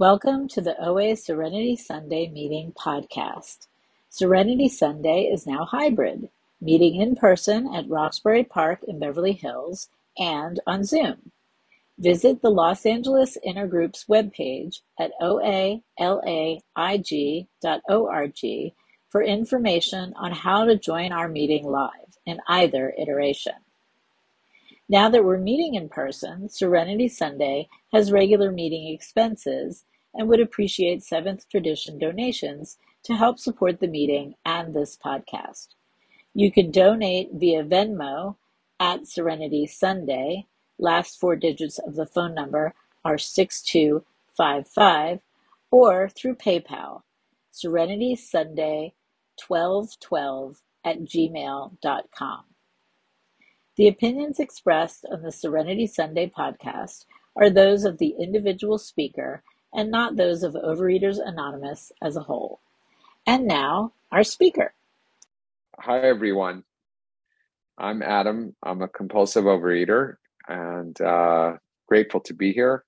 Welcome 0.00 0.46
to 0.50 0.60
the 0.60 0.80
OA 0.80 1.16
Serenity 1.16 1.74
Sunday 1.74 2.28
Meeting 2.28 2.70
podcast. 2.70 3.66
Serenity 4.08 4.68
Sunday 4.68 5.22
is 5.22 5.44
now 5.44 5.64
hybrid, 5.64 6.28
meeting 6.60 7.00
in 7.00 7.16
person 7.16 7.74
at 7.74 7.88
Roxbury 7.88 8.44
Park 8.44 8.84
in 8.86 9.00
Beverly 9.00 9.32
Hills 9.32 9.88
and 10.16 10.60
on 10.68 10.84
Zoom. 10.84 11.32
Visit 11.98 12.42
the 12.42 12.48
Los 12.48 12.86
Angeles 12.86 13.36
Intergroup's 13.44 14.04
webpage 14.04 14.82
at 15.00 15.10
oalaig.org 15.20 15.90
for 19.08 19.22
information 19.24 20.14
on 20.14 20.30
how 20.30 20.64
to 20.64 20.78
join 20.78 21.10
our 21.10 21.28
meeting 21.28 21.64
live 21.64 22.18
in 22.24 22.38
either 22.46 22.94
iteration. 22.96 23.54
Now 24.90 25.10
that 25.10 25.24
we're 25.24 25.38
meeting 25.38 25.74
in 25.74 25.90
person, 25.90 26.48
Serenity 26.48 27.08
Sunday 27.08 27.68
has 27.92 28.10
regular 28.10 28.50
meeting 28.50 28.88
expenses 28.88 29.84
and 30.14 30.28
would 30.28 30.40
appreciate 30.40 31.02
Seventh 31.02 31.46
Tradition 31.50 31.98
donations 31.98 32.78
to 33.04 33.14
help 33.14 33.38
support 33.38 33.80
the 33.80 33.86
meeting 33.86 34.34
and 34.46 34.74
this 34.74 34.96
podcast. 34.96 35.68
You 36.32 36.50
can 36.50 36.70
donate 36.70 37.30
via 37.34 37.64
Venmo 37.64 38.36
at 38.80 39.06
Serenity 39.06 39.66
Sunday. 39.66 40.46
Last 40.78 41.20
four 41.20 41.36
digits 41.36 41.78
of 41.78 41.94
the 41.94 42.06
phone 42.06 42.34
number 42.34 42.72
are 43.04 43.18
6255 43.18 45.20
or 45.70 46.08
through 46.08 46.36
PayPal, 46.36 47.02
Serenity 47.50 48.16
Sunday 48.16 48.94
1212 49.46 50.62
at 50.82 51.00
gmail.com. 51.00 52.44
The 53.78 53.86
opinions 53.86 54.40
expressed 54.40 55.06
on 55.08 55.22
the 55.22 55.30
Serenity 55.30 55.86
Sunday 55.86 56.28
podcast 56.28 57.04
are 57.36 57.48
those 57.48 57.84
of 57.84 57.98
the 57.98 58.16
individual 58.18 58.76
speaker 58.76 59.44
and 59.72 59.88
not 59.88 60.16
those 60.16 60.42
of 60.42 60.54
Overeaters 60.54 61.18
Anonymous 61.24 61.92
as 62.02 62.16
a 62.16 62.22
whole. 62.22 62.60
And 63.24 63.46
now, 63.46 63.92
our 64.10 64.24
speaker. 64.24 64.74
Hi, 65.78 66.00
everyone. 66.00 66.64
I'm 67.78 68.02
Adam. 68.02 68.56
I'm 68.64 68.82
a 68.82 68.88
compulsive 68.88 69.44
overeater 69.44 70.16
and 70.48 71.00
uh, 71.00 71.52
grateful 71.86 72.18
to 72.22 72.34
be 72.34 72.52
here. 72.52 72.84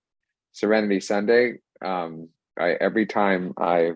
Serenity 0.50 0.98
Sunday. 0.98 1.60
Um, 1.84 2.30
I, 2.58 2.70
every 2.80 3.06
time 3.06 3.54
I 3.56 3.92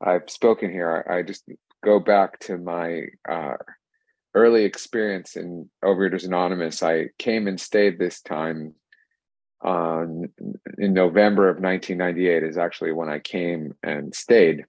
I've 0.00 0.30
spoken 0.30 0.70
here, 0.70 1.04
I, 1.10 1.16
I 1.18 1.22
just 1.22 1.42
go 1.84 1.98
back 1.98 2.38
to 2.40 2.58
my 2.58 3.06
uh, 3.28 3.56
early 4.36 4.64
experience 4.64 5.34
in 5.34 5.70
Overeaters 5.82 6.26
Anonymous, 6.26 6.82
I 6.82 7.06
came 7.18 7.48
and 7.48 7.58
stayed 7.58 7.98
this 7.98 8.20
time 8.20 8.74
on 9.62 10.28
in 10.76 10.92
November 10.92 11.48
of 11.48 11.56
1998 11.56 12.42
is 12.42 12.58
actually 12.58 12.92
when 12.92 13.08
I 13.08 13.18
came 13.18 13.72
and 13.82 14.14
stayed, 14.14 14.66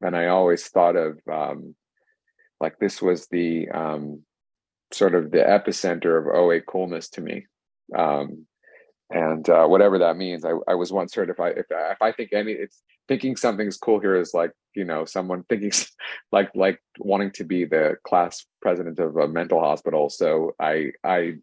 and 0.00 0.16
I 0.16 0.28
always 0.28 0.66
thought 0.66 0.96
of 0.96 1.20
um, 1.30 1.74
like 2.60 2.78
this 2.78 3.02
was 3.02 3.26
the 3.26 3.68
um, 3.68 4.22
sort 4.90 5.14
of 5.14 5.30
the 5.30 5.38
epicenter 5.38 6.18
of 6.18 6.26
OA 6.26 6.62
coolness 6.62 7.10
to 7.10 7.20
me. 7.20 7.46
Um, 7.96 8.46
and 9.10 9.48
uh, 9.48 9.66
whatever 9.66 9.98
that 9.98 10.16
means. 10.16 10.44
I, 10.44 10.52
I 10.68 10.74
was 10.74 10.92
once 10.92 11.14
heard 11.14 11.30
if 11.30 11.40
I 11.40 11.48
if, 11.50 11.66
if 11.70 12.00
I 12.00 12.12
think 12.12 12.32
any 12.32 12.52
it's 12.52 12.82
thinking 13.08 13.36
something's 13.36 13.76
cool 13.76 13.98
here 13.98 14.16
is 14.16 14.34
like 14.34 14.52
you 14.74 14.84
know 14.84 15.04
someone 15.04 15.44
thinking 15.48 15.72
like 16.32 16.50
like 16.54 16.80
wanting 16.98 17.32
to 17.32 17.44
be 17.44 17.64
the 17.64 17.96
class 18.04 18.46
president 18.62 18.98
of 18.98 19.16
a 19.16 19.28
mental 19.28 19.60
hospital. 19.60 20.08
So 20.10 20.54
I 20.60 20.92
I 21.04 21.34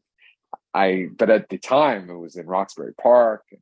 I 0.73 1.07
but 1.17 1.29
at 1.29 1.49
the 1.49 1.57
time 1.57 2.09
it 2.09 2.17
was 2.17 2.35
in 2.35 2.45
Roxbury 2.45 2.93
Park 2.93 3.43
and 3.51 3.61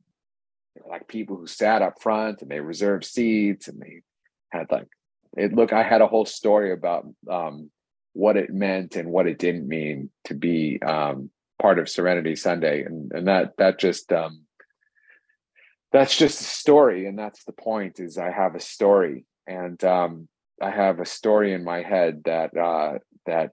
like 0.88 1.08
people 1.08 1.36
who 1.36 1.46
sat 1.46 1.82
up 1.82 2.00
front 2.00 2.42
and 2.42 2.50
they 2.50 2.60
reserved 2.60 3.04
seats 3.04 3.66
and 3.66 3.80
they 3.80 4.02
had 4.50 4.70
like 4.70 4.88
it 5.36 5.52
look 5.52 5.72
I 5.72 5.82
had 5.82 6.00
a 6.00 6.06
whole 6.06 6.26
story 6.26 6.72
about 6.72 7.06
um, 7.28 7.70
what 8.12 8.36
it 8.36 8.52
meant 8.52 8.96
and 8.96 9.10
what 9.10 9.26
it 9.26 9.38
didn't 9.38 9.66
mean 9.66 10.10
to 10.24 10.34
be 10.34 10.80
um, 10.82 11.30
part 11.60 11.78
of 11.78 11.88
Serenity 11.88 12.36
Sunday, 12.36 12.84
and 12.84 13.10
and 13.12 13.26
that 13.28 13.56
that 13.58 13.78
just 13.78 14.12
um, 14.12 14.42
that's 15.92 16.16
just 16.16 16.40
a 16.40 16.44
story, 16.44 17.06
and 17.06 17.18
that's 17.18 17.44
the 17.44 17.52
point. 17.52 18.00
Is 18.00 18.18
I 18.18 18.30
have 18.30 18.54
a 18.54 18.60
story, 18.60 19.24
and 19.46 19.82
um, 19.84 20.28
I 20.60 20.70
have 20.70 21.00
a 21.00 21.06
story 21.06 21.52
in 21.52 21.64
my 21.64 21.82
head 21.82 22.22
that 22.24 22.56
uh, 22.56 22.98
that 23.26 23.52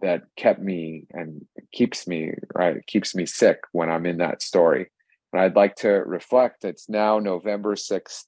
that 0.00 0.22
kept 0.36 0.60
me 0.60 1.06
and 1.12 1.44
keeps 1.72 2.06
me 2.06 2.32
right 2.54 2.86
keeps 2.86 3.14
me 3.14 3.26
sick 3.26 3.60
when 3.72 3.90
I'm 3.90 4.06
in 4.06 4.18
that 4.18 4.42
story. 4.42 4.90
And 5.32 5.42
I'd 5.42 5.56
like 5.56 5.76
to 5.76 5.88
reflect. 5.88 6.64
It's 6.64 6.88
now 6.88 7.18
November 7.18 7.74
sixth, 7.76 8.26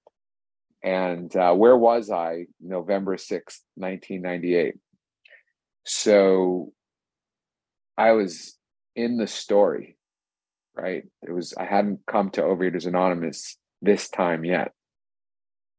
and 0.83 1.35
uh, 1.37 1.55
where 1.55 1.77
was 1.77 2.11
I 2.11 2.47
November 2.61 3.17
sixth, 3.17 3.63
nineteen 3.77 4.23
ninety 4.23 4.57
eight? 4.57 4.77
So 5.85 6.73
I 7.97 8.13
was 8.13 8.56
in 8.97 9.19
the 9.19 9.27
story, 9.27 9.97
right? 10.75 11.05
It 11.23 11.31
was 11.31 11.55
I 11.55 11.65
hadn't 11.65 12.01
come 12.07 12.31
to 12.31 12.43
Overeaters 12.43 12.87
Anonymous 12.87 13.57
this 13.83 14.09
time 14.09 14.45
yet, 14.45 14.73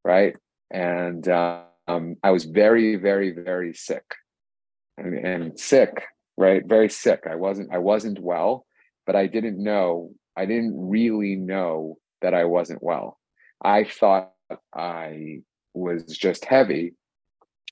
right? 0.06 0.36
And 0.72 1.28
um, 1.28 2.16
I 2.24 2.32
was 2.32 2.46
very, 2.46 2.96
very, 2.96 3.32
very 3.32 3.74
sick, 3.74 4.06
and, 4.98 5.14
and 5.14 5.60
sick, 5.60 6.04
right? 6.38 6.64
Very 6.66 6.90
sick. 6.90 7.24
I 7.30 7.36
wasn't. 7.36 7.74
I 7.74 7.80
wasn't 7.80 8.20
well, 8.20 8.66
but 9.06 9.16
I 9.16 9.28
didn't 9.28 9.62
know. 9.62 10.12
I 10.38 10.46
didn't 10.46 10.90
really 10.90 11.36
know 11.36 11.98
that 12.22 12.34
I 12.34 12.46
wasn't 12.46 12.84
well. 12.84 13.20
I 13.64 13.84
thought 13.84 14.32
I 14.74 15.42
was 15.74 16.04
just 16.06 16.46
heavy, 16.46 16.94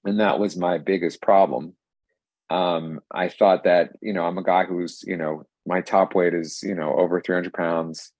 and 0.03 0.19
that 0.19 0.39
was 0.39 0.57
my 0.57 0.79
biggest 0.79 1.21
problem 1.21 1.75
um, 2.49 2.99
I 3.11 3.29
thought 3.29 3.63
that, 3.63 3.91
you 4.01 4.13
know, 4.13 4.23
I'm 4.25 4.37
a 4.37 4.43
guy 4.43 4.65
who's, 4.65 5.03
you 5.05 5.17
know, 5.17 5.43
my 5.65 5.81
top 5.81 6.13
weight 6.13 6.33
is, 6.33 6.61
you 6.63 6.75
know, 6.75 6.93
over 6.95 7.19
300 7.19 7.53
pounds. 7.53 8.11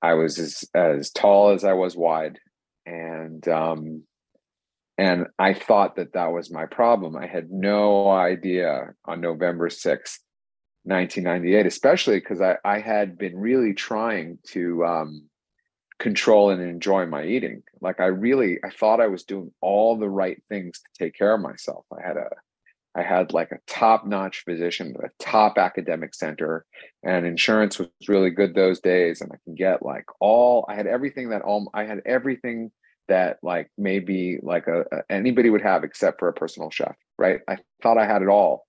I 0.00 0.14
was 0.14 0.38
as, 0.38 0.64
as 0.74 1.10
tall 1.10 1.50
as 1.50 1.64
I 1.64 1.72
was 1.72 1.96
wide. 1.96 2.38
And, 2.86 3.46
um, 3.48 4.02
and 4.96 5.26
I 5.38 5.54
thought 5.54 5.96
that 5.96 6.12
that 6.12 6.32
was 6.32 6.52
my 6.52 6.66
problem. 6.66 7.16
I 7.16 7.26
had 7.26 7.50
no 7.50 8.10
idea 8.10 8.94
on 9.04 9.20
November 9.20 9.68
6th, 9.68 10.18
1998, 10.84 11.66
especially 11.66 12.20
because 12.20 12.40
I, 12.40 12.58
I 12.64 12.78
had 12.78 13.18
been 13.18 13.36
really 13.36 13.74
trying 13.74 14.38
to, 14.48 14.84
um, 14.84 15.28
control 15.98 16.50
and 16.50 16.60
enjoy 16.62 17.06
my 17.06 17.24
eating. 17.24 17.62
Like 17.80 18.00
I 18.00 18.06
really, 18.06 18.58
I 18.64 18.70
thought 18.70 19.00
I 19.00 19.06
was 19.06 19.24
doing 19.24 19.52
all 19.60 19.96
the 19.96 20.08
right 20.08 20.42
things 20.48 20.80
to 20.80 21.04
take 21.04 21.14
care 21.16 21.34
of 21.34 21.40
myself. 21.40 21.86
I 21.92 22.06
had 22.06 22.16
a, 22.16 22.28
I 22.96 23.02
had 23.02 23.32
like 23.32 23.50
a 23.50 23.58
top 23.66 24.06
notch 24.06 24.44
physician, 24.44 24.94
a 25.02 25.08
top 25.18 25.58
academic 25.58 26.14
center, 26.14 26.64
and 27.02 27.26
insurance 27.26 27.78
was 27.78 27.88
really 28.08 28.30
good 28.30 28.54
those 28.54 28.80
days. 28.80 29.20
And 29.20 29.30
I 29.32 29.36
can 29.44 29.54
get 29.54 29.84
like 29.84 30.04
all, 30.20 30.64
I 30.68 30.74
had 30.76 30.86
everything 30.86 31.30
that 31.30 31.42
all, 31.42 31.70
I 31.74 31.84
had 31.84 32.02
everything 32.06 32.70
that 33.08 33.38
like 33.42 33.70
maybe 33.76 34.38
like 34.42 34.66
a, 34.68 34.82
a 34.92 35.02
anybody 35.10 35.50
would 35.50 35.62
have 35.62 35.82
except 35.84 36.20
for 36.20 36.28
a 36.28 36.32
personal 36.32 36.70
chef, 36.70 36.94
right? 37.18 37.40
I 37.48 37.58
thought 37.82 37.98
I 37.98 38.06
had 38.06 38.22
it 38.22 38.28
all. 38.28 38.66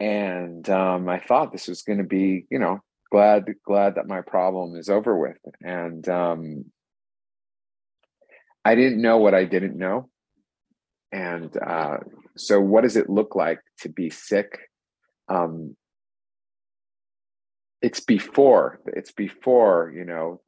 And 0.00 0.68
um, 0.68 1.08
I 1.08 1.18
thought 1.18 1.50
this 1.50 1.66
was 1.66 1.82
going 1.82 1.98
to 1.98 2.04
be, 2.04 2.46
you 2.50 2.58
know, 2.58 2.80
glad, 3.10 3.46
glad 3.64 3.96
that 3.96 4.06
my 4.06 4.20
problem 4.20 4.76
is 4.76 4.88
over 4.88 5.16
with. 5.18 5.38
And 5.62 6.06
um, 6.08 6.66
I 8.64 8.74
didn't 8.74 9.00
know 9.00 9.16
what 9.16 9.34
I 9.34 9.44
didn't 9.44 9.76
know 9.76 10.08
and 11.12 11.56
uh, 11.56 11.98
so, 12.36 12.60
what 12.60 12.82
does 12.82 12.96
it 12.96 13.08
look 13.08 13.34
like 13.34 13.60
to 13.80 13.88
be 13.88 14.10
sick? 14.10 14.58
Um, 15.28 15.76
it's 17.80 18.00
before. 18.00 18.80
It's 18.86 19.12
before. 19.12 19.92
You 19.94 20.04
know, 20.04 20.40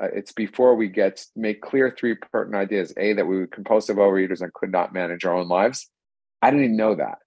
uh, 0.00 0.08
it's 0.12 0.32
before 0.32 0.76
we 0.76 0.88
get 0.88 1.24
make 1.34 1.60
clear 1.60 1.94
three 1.96 2.14
pertinent 2.14 2.62
ideas. 2.62 2.92
A 2.96 3.14
that 3.14 3.26
we 3.26 3.38
were 3.38 3.46
compulsive 3.46 3.96
overeaters 3.96 4.40
and 4.40 4.52
could 4.52 4.70
not 4.70 4.92
manage 4.92 5.24
our 5.24 5.34
own 5.34 5.48
lives. 5.48 5.90
I 6.40 6.50
didn't 6.50 6.66
even 6.66 6.76
know 6.76 6.94
that, 6.94 7.18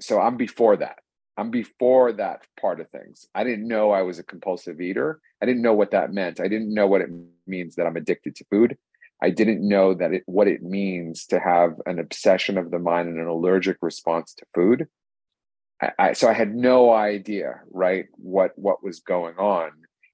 so 0.00 0.20
I'm 0.20 0.36
before 0.36 0.76
that. 0.76 0.98
I'm 1.36 1.50
before 1.50 2.12
that 2.12 2.42
part 2.60 2.80
of 2.80 2.90
things. 2.90 3.26
I 3.34 3.44
didn't 3.44 3.66
know 3.66 3.90
I 3.92 4.02
was 4.02 4.18
a 4.18 4.22
compulsive 4.22 4.80
eater. 4.80 5.20
I 5.42 5.46
didn't 5.46 5.62
know 5.62 5.74
what 5.74 5.92
that 5.92 6.12
meant. 6.12 6.38
I 6.38 6.48
didn't 6.48 6.72
know 6.74 6.86
what 6.86 7.00
it 7.00 7.08
means 7.46 7.76
that 7.76 7.86
I'm 7.86 7.96
addicted 7.96 8.36
to 8.36 8.44
food. 8.50 8.76
I 9.22 9.30
didn't 9.30 9.66
know 9.66 9.94
that 9.94 10.12
it, 10.12 10.22
what 10.26 10.48
it 10.48 10.62
means 10.62 11.26
to 11.26 11.38
have 11.38 11.74
an 11.86 11.98
obsession 11.98 12.56
of 12.56 12.70
the 12.70 12.78
mind 12.78 13.08
and 13.08 13.18
an 13.18 13.26
allergic 13.26 13.76
response 13.82 14.34
to 14.34 14.46
food. 14.54 14.88
I, 15.80 15.90
I, 15.98 16.12
so 16.14 16.28
I 16.28 16.32
had 16.32 16.54
no 16.54 16.92
idea, 16.92 17.60
right, 17.70 18.06
what 18.16 18.52
what 18.56 18.82
was 18.82 19.00
going 19.00 19.36
on, 19.36 19.70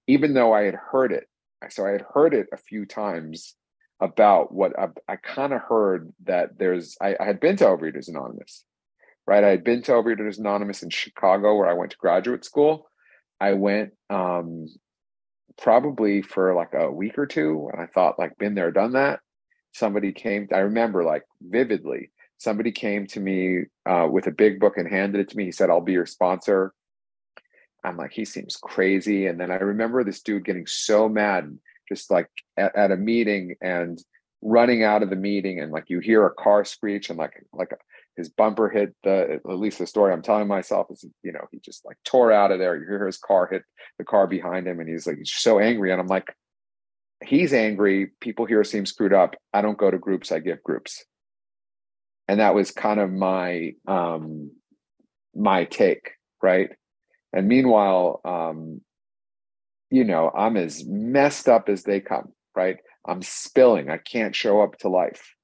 even 0.07 0.35
though 0.35 0.53
I 0.53 0.65
had 0.65 0.75
heard 0.75 1.13
it. 1.13 1.29
So 1.71 1.87
I 1.87 1.91
had 1.91 2.05
heard 2.13 2.35
it 2.35 2.49
a 2.53 2.57
few 2.57 2.85
times 2.85 3.55
about 4.01 4.53
what 4.53 4.79
I, 4.79 4.89
I 5.09 5.17
kind 5.17 5.53
of 5.53 5.63
heard 5.63 6.13
that 6.25 6.59
there's. 6.59 6.97
I, 7.01 7.17
I 7.19 7.25
had 7.25 7.41
been 7.41 7.57
to 7.59 7.65
Overeaters 7.65 8.09
Anonymous, 8.09 8.65
right? 9.27 9.45
I 9.45 9.49
had 9.49 9.65
been 9.65 9.83
to 9.83 9.93
Overeaters 9.93 10.39
Anonymous 10.39 10.83
in 10.83 10.91
Chicago, 10.91 11.57
where 11.57 11.69
I 11.69 11.75
went 11.75 11.93
to 11.93 11.97
graduate 11.97 12.45
school. 12.45 12.89
I 13.41 13.53
went 13.53 13.93
um, 14.11 14.67
probably 15.59 16.23
for 16.23 16.55
like 16.55 16.75
a 16.75 16.91
week 16.91 17.19
or 17.19 17.27
two. 17.27 17.69
And 17.73 17.81
I 17.81 17.87
thought, 17.87 18.19
like, 18.19 18.39
been 18.39 18.55
there, 18.55 18.71
done 18.71 18.93
that. 18.93 19.21
Somebody 19.73 20.13
came, 20.13 20.49
I 20.53 20.59
remember 20.59 21.05
like 21.05 21.25
vividly, 21.41 22.11
somebody 22.39 22.73
came 22.73 23.07
to 23.09 23.21
me 23.21 23.65
uh, 23.85 24.09
with 24.11 24.27
a 24.27 24.31
big 24.31 24.59
book 24.59 24.79
and 24.79 24.89
handed 24.89 25.21
it 25.21 25.29
to 25.31 25.37
me. 25.37 25.45
He 25.45 25.53
said, 25.53 25.69
I'll 25.71 25.81
be 25.81 25.93
your 25.93 26.07
sponsor. 26.07 26.73
I'm 27.85 27.97
like, 27.97 28.13
he 28.13 28.25
seems 28.25 28.57
crazy. 28.57 29.27
And 29.27 29.39
then 29.39 29.51
I 29.51 29.57
remember 29.57 30.03
this 30.03 30.23
dude 30.23 30.45
getting 30.45 30.67
so 30.67 31.09
mad, 31.09 31.59
just 31.89 32.11
like 32.11 32.29
at, 32.57 32.75
at 32.75 32.91
a 32.91 32.97
meeting 32.97 33.57
and 33.61 34.03
running 34.43 34.83
out 34.83 35.03
of 35.03 35.11
the 35.11 35.17
meeting. 35.17 35.61
And 35.61 35.73
like 35.73 35.89
you 35.89 36.01
hear 36.01 36.27
a 36.27 36.35
car 36.35 36.65
screech 36.65 37.11
and 37.11 37.19
like, 37.19 37.45
like 37.53 37.71
his 38.17 38.29
bumper 38.31 38.69
hit 38.69 38.95
the, 39.05 39.41
at 39.47 39.59
least 39.59 39.79
the 39.79 39.87
story 39.87 40.13
I'm 40.13 40.23
telling 40.23 40.49
myself 40.49 40.87
is, 40.91 41.05
you 41.23 41.33
know, 41.33 41.47
he 41.53 41.59
just 41.59 41.85
like 41.85 41.99
tore 42.05 42.33
out 42.33 42.51
of 42.51 42.59
there. 42.59 42.77
You 42.77 42.87
hear 42.87 43.07
his 43.07 43.19
car 43.19 43.47
hit 43.51 43.63
the 43.99 44.05
car 44.05 44.27
behind 44.27 44.67
him 44.67 44.81
and 44.81 44.89
he's 44.89 45.07
like, 45.07 45.19
he's 45.19 45.33
so 45.33 45.59
angry. 45.59 45.93
And 45.93 46.01
I'm 46.01 46.07
like, 46.07 46.35
he's 47.25 47.53
angry. 47.53 48.13
People 48.21 48.47
here 48.47 48.65
seem 48.65 48.87
screwed 48.87 49.13
up. 49.13 49.37
I 49.53 49.61
don't 49.61 49.79
go 49.79 49.91
to 49.91 49.99
groups. 49.99 50.33
I 50.33 50.39
give 50.39 50.63
groups. 50.63 51.05
And 52.27 52.41
that 52.41 52.55
was 52.55 52.71
kind 52.71 53.01
of 53.01 53.13
my, 53.13 53.75
um, 53.87 54.51
my 55.35 55.65
take. 55.65 56.13
Right. 56.43 56.71
And 57.33 57.49
meanwhile, 57.49 58.21
um, 58.25 58.81
you 59.91 60.05
know, 60.05 60.31
I'm 60.35 60.57
as 60.57 60.85
messed 60.87 61.49
up 61.49 61.69
as 61.69 61.83
they 61.83 62.01
come, 62.01 62.33
right? 62.55 62.79
I'm 63.07 63.23
spilling. 63.23 63.91
I 63.91 63.99
can't 63.99 64.35
show 64.35 64.63
up 64.63 64.79
to 64.79 64.89
life. 64.89 65.36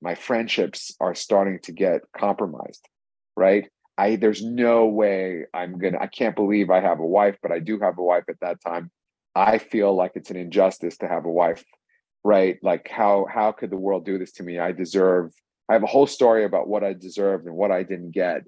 My 0.00 0.14
friendships 0.14 0.94
are 1.00 1.14
starting 1.14 1.58
to 1.64 1.72
get 1.72 2.02
compromised, 2.16 2.88
right? 3.36 3.68
I 3.96 4.14
there's 4.16 4.42
no 4.44 4.86
way 4.86 5.46
I'm 5.52 5.78
gonna. 5.78 5.98
I 6.00 6.06
can't 6.06 6.36
believe 6.36 6.70
I 6.70 6.80
have 6.80 7.00
a 7.00 7.06
wife, 7.06 7.36
but 7.42 7.50
I 7.50 7.58
do 7.58 7.80
have 7.80 7.98
a 7.98 8.02
wife 8.02 8.24
at 8.28 8.40
that 8.40 8.60
time. 8.64 8.90
I 9.34 9.58
feel 9.58 9.94
like 9.94 10.12
it's 10.14 10.30
an 10.30 10.36
injustice 10.36 10.98
to 10.98 11.08
have 11.08 11.24
a 11.24 11.30
wife, 11.30 11.64
right? 12.22 12.58
Like 12.62 12.88
how 12.88 13.26
how 13.32 13.50
could 13.52 13.70
the 13.70 13.76
world 13.76 14.04
do 14.04 14.18
this 14.18 14.32
to 14.34 14.44
me? 14.44 14.58
I 14.60 14.72
deserve. 14.72 15.32
I 15.68 15.74
have 15.74 15.82
a 15.82 15.86
whole 15.86 16.06
story 16.06 16.44
about 16.44 16.68
what 16.68 16.84
I 16.84 16.92
deserved 16.94 17.46
and 17.46 17.56
what 17.56 17.72
I 17.72 17.82
didn't 17.82 18.12
get, 18.12 18.42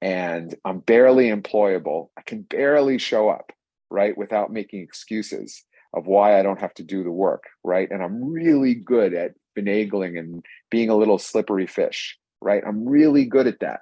and 0.00 0.54
I'm 0.64 0.80
barely 0.80 1.30
employable. 1.30 2.08
I 2.16 2.22
can 2.22 2.42
barely 2.42 2.98
show 2.98 3.28
up, 3.28 3.52
right, 3.90 4.16
without 4.16 4.52
making 4.52 4.80
excuses 4.80 5.64
of 5.94 6.06
why 6.06 6.38
I 6.38 6.42
don't 6.42 6.60
have 6.60 6.74
to 6.74 6.82
do 6.82 7.04
the 7.04 7.10
work, 7.10 7.44
right? 7.62 7.88
And 7.90 8.02
I'm 8.02 8.24
really 8.24 8.74
good 8.74 9.14
at 9.14 9.32
finagling 9.58 10.18
and 10.18 10.44
being 10.70 10.90
a 10.90 10.96
little 10.96 11.18
slippery 11.18 11.66
fish, 11.66 12.16
right? 12.40 12.62
I'm 12.66 12.88
really 12.88 13.24
good 13.24 13.46
at 13.46 13.60
that. 13.60 13.80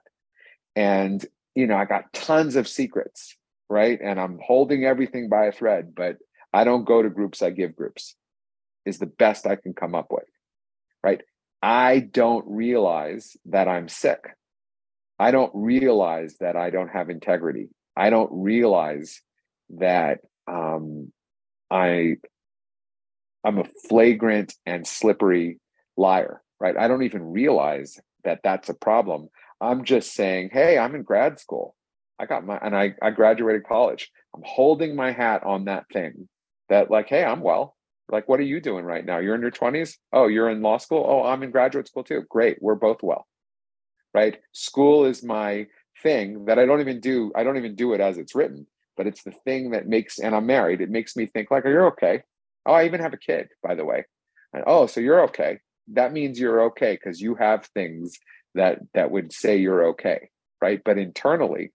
And, 0.75 1.25
you 1.55 1.67
know, 1.67 1.76
I 1.76 1.84
got 1.84 2.12
tons 2.12 2.56
of 2.56 2.69
secrets, 2.69 3.37
right? 3.69 3.99
And 4.02 4.20
I'm 4.20 4.38
holding 4.44 4.84
everything 4.84 5.28
by 5.28 5.46
a 5.46 5.52
thread, 5.52 5.94
but 5.94 6.17
I 6.52 6.64
don't 6.64 6.84
go 6.84 7.02
to 7.02 7.11
groups, 7.11 7.43
I 7.43 7.50
give 7.50 7.76
groups, 7.76 8.14
is 8.84 8.99
the 8.99 9.06
best 9.06 9.46
I 9.46 9.56
can 9.56 9.75
come 9.75 9.94
up 9.94 10.06
with, 10.11 10.28
right? 11.02 11.20
I 11.62 12.00
don't 12.00 12.44
realize 12.46 13.37
that 13.46 13.69
I'm 13.69 13.88
sick. 13.88 14.37
I 15.19 15.31
don't 15.31 15.52
realize 15.55 16.37
that 16.40 16.56
I 16.56 16.70
don't 16.70 16.88
have 16.88 17.11
integrity. 17.11 17.69
I 17.96 18.11
don't 18.11 18.31
realize 18.32 19.22
that 19.70 20.20
um, 20.46 21.12
I 21.70 22.17
I'm 23.43 23.58
a 23.58 23.64
flagrant 23.88 24.55
and 24.67 24.87
slippery 24.87 25.58
liar, 25.96 26.43
right? 26.60 26.76
I 26.76 26.88
don't 26.88 27.02
even 27.02 27.32
realize 27.32 28.00
that 28.25 28.40
that's 28.43 28.69
a 28.69 28.75
problem. 28.75 29.28
I'm 29.60 29.84
just 29.84 30.14
saying, 30.14 30.50
hey, 30.52 30.78
I'm 30.78 30.94
in 30.94 31.02
grad 31.02 31.38
school. 31.40 31.75
I 32.19 32.26
got 32.26 32.46
my 32.46 32.58
and 32.58 32.75
I 32.76 32.94
I 33.02 33.10
graduated 33.10 33.64
college. 33.64 34.10
I'm 34.34 34.43
holding 34.44 34.96
my 34.96 35.12
hat 35.12 35.44
on 35.44 35.66
that 35.66 35.87
thing 35.93 36.28
that 36.69 36.90
like, 36.90 37.08
hey, 37.08 37.25
I'm 37.25 37.40
well. 37.40 37.76
Like, 38.10 38.28
what 38.28 38.40
are 38.40 38.44
you 38.44 38.60
doing 38.60 38.84
right 38.84 39.04
now? 39.04 39.19
You're 39.19 39.34
in 39.34 39.40
your 39.40 39.50
20s? 39.50 39.94
Oh, 40.12 40.28
you're 40.28 40.48
in 40.50 40.62
law 40.62 40.78
school? 40.78 41.04
Oh, 41.08 41.25
I'm 41.25 41.43
in 41.43 41.50
graduate 41.50 41.88
school 41.88 42.04
too. 42.04 42.22
Great. 42.31 42.58
We're 42.60 42.76
both 42.76 43.02
well 43.02 43.26
right? 44.16 44.38
School 44.52 45.04
is 45.04 45.22
my 45.22 45.66
thing 46.02 46.46
that 46.46 46.58
I 46.58 46.64
don't 46.64 46.81
even 46.81 47.00
do. 47.00 47.31
I 47.37 47.44
don't 47.44 47.58
even 47.58 47.75
do 47.76 47.93
it 47.93 48.00
as 48.00 48.16
it's 48.16 48.34
written, 48.34 48.66
but 48.96 49.06
it's 49.06 49.22
the 49.22 49.31
thing 49.44 49.72
that 49.72 49.87
makes, 49.87 50.19
and 50.19 50.34
I'm 50.34 50.46
married. 50.46 50.81
It 50.81 50.88
makes 50.88 51.16
me 51.16 51.26
think 51.26 51.50
like, 51.50 51.64
oh, 51.66 51.69
you're 51.69 51.88
okay. 51.88 52.22
Oh, 52.64 52.72
I 52.72 52.87
even 52.87 53.00
have 53.00 53.12
a 53.12 53.19
kid, 53.19 53.48
by 53.62 53.75
the 53.75 53.84
way. 53.84 54.06
And 54.54 54.64
oh, 54.66 54.87
so 54.87 55.00
you're 55.00 55.25
okay. 55.25 55.58
That 55.92 56.12
means 56.12 56.38
you're 56.38 56.62
okay 56.66 56.92
because 56.92 57.20
you 57.20 57.34
have 57.36 57.66
things 57.66 58.18
that 58.54 58.80
that 58.94 59.10
would 59.10 59.32
say 59.32 59.56
you're 59.56 59.88
okay, 59.88 60.30
right? 60.60 60.80
But 60.84 60.98
internally, 60.98 61.72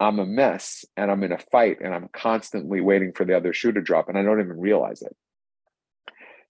I'm 0.00 0.18
a 0.18 0.26
mess 0.26 0.84
and 0.96 1.10
I'm 1.10 1.22
in 1.22 1.32
a 1.32 1.38
fight 1.38 1.78
and 1.80 1.94
I'm 1.94 2.08
constantly 2.12 2.80
waiting 2.80 3.12
for 3.12 3.24
the 3.24 3.36
other 3.36 3.52
shoe 3.52 3.72
to 3.72 3.80
drop 3.80 4.08
and 4.08 4.18
I 4.18 4.22
don't 4.22 4.40
even 4.40 4.60
realize 4.60 5.02
it. 5.02 5.16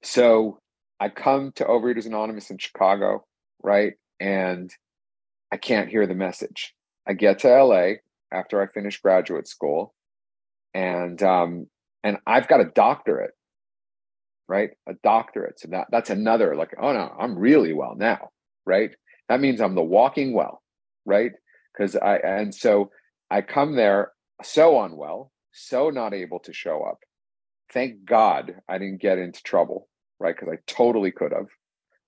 So 0.02 0.60
I 1.00 1.08
come 1.08 1.52
to 1.56 1.64
Overeaters 1.64 2.06
Anonymous 2.06 2.50
in 2.50 2.58
Chicago, 2.58 3.24
right? 3.62 3.94
And 4.20 4.70
I 5.52 5.56
can't 5.56 5.88
hear 5.88 6.06
the 6.06 6.14
message. 6.14 6.74
I 7.06 7.12
get 7.12 7.40
to 7.40 7.48
LA 7.48 7.94
after 8.32 8.62
I 8.62 8.66
finish 8.66 9.00
graduate 9.00 9.46
school, 9.46 9.94
and 10.72 11.22
um, 11.22 11.66
and 12.02 12.18
I've 12.26 12.48
got 12.48 12.60
a 12.60 12.64
doctorate, 12.64 13.32
right? 14.48 14.70
A 14.88 14.94
doctorate. 15.02 15.60
So 15.60 15.68
that 15.68 15.88
that's 15.90 16.10
another 16.10 16.56
like, 16.56 16.74
oh 16.80 16.92
no, 16.92 17.14
I'm 17.18 17.38
really 17.38 17.72
well 17.72 17.94
now, 17.96 18.30
right? 18.66 18.94
That 19.28 19.40
means 19.40 19.60
I'm 19.60 19.74
the 19.74 19.82
walking 19.82 20.32
well, 20.34 20.62
right? 21.04 21.32
Because 21.72 21.96
I 21.96 22.16
and 22.16 22.54
so 22.54 22.90
I 23.30 23.40
come 23.42 23.74
there 23.74 24.12
so 24.42 24.82
unwell, 24.82 25.32
so 25.52 25.90
not 25.90 26.14
able 26.14 26.40
to 26.40 26.52
show 26.52 26.82
up. 26.82 26.98
Thank 27.72 28.04
God 28.04 28.56
I 28.68 28.78
didn't 28.78 29.00
get 29.00 29.18
into 29.18 29.42
trouble, 29.42 29.88
right? 30.18 30.34
Because 30.34 30.52
I 30.52 30.58
totally 30.66 31.10
could 31.10 31.32
have, 31.32 31.48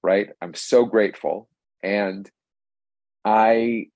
right? 0.02 0.28
I'm 0.42 0.54
so 0.54 0.84
grateful. 0.84 1.48
And 1.82 2.30
I, 3.24 3.86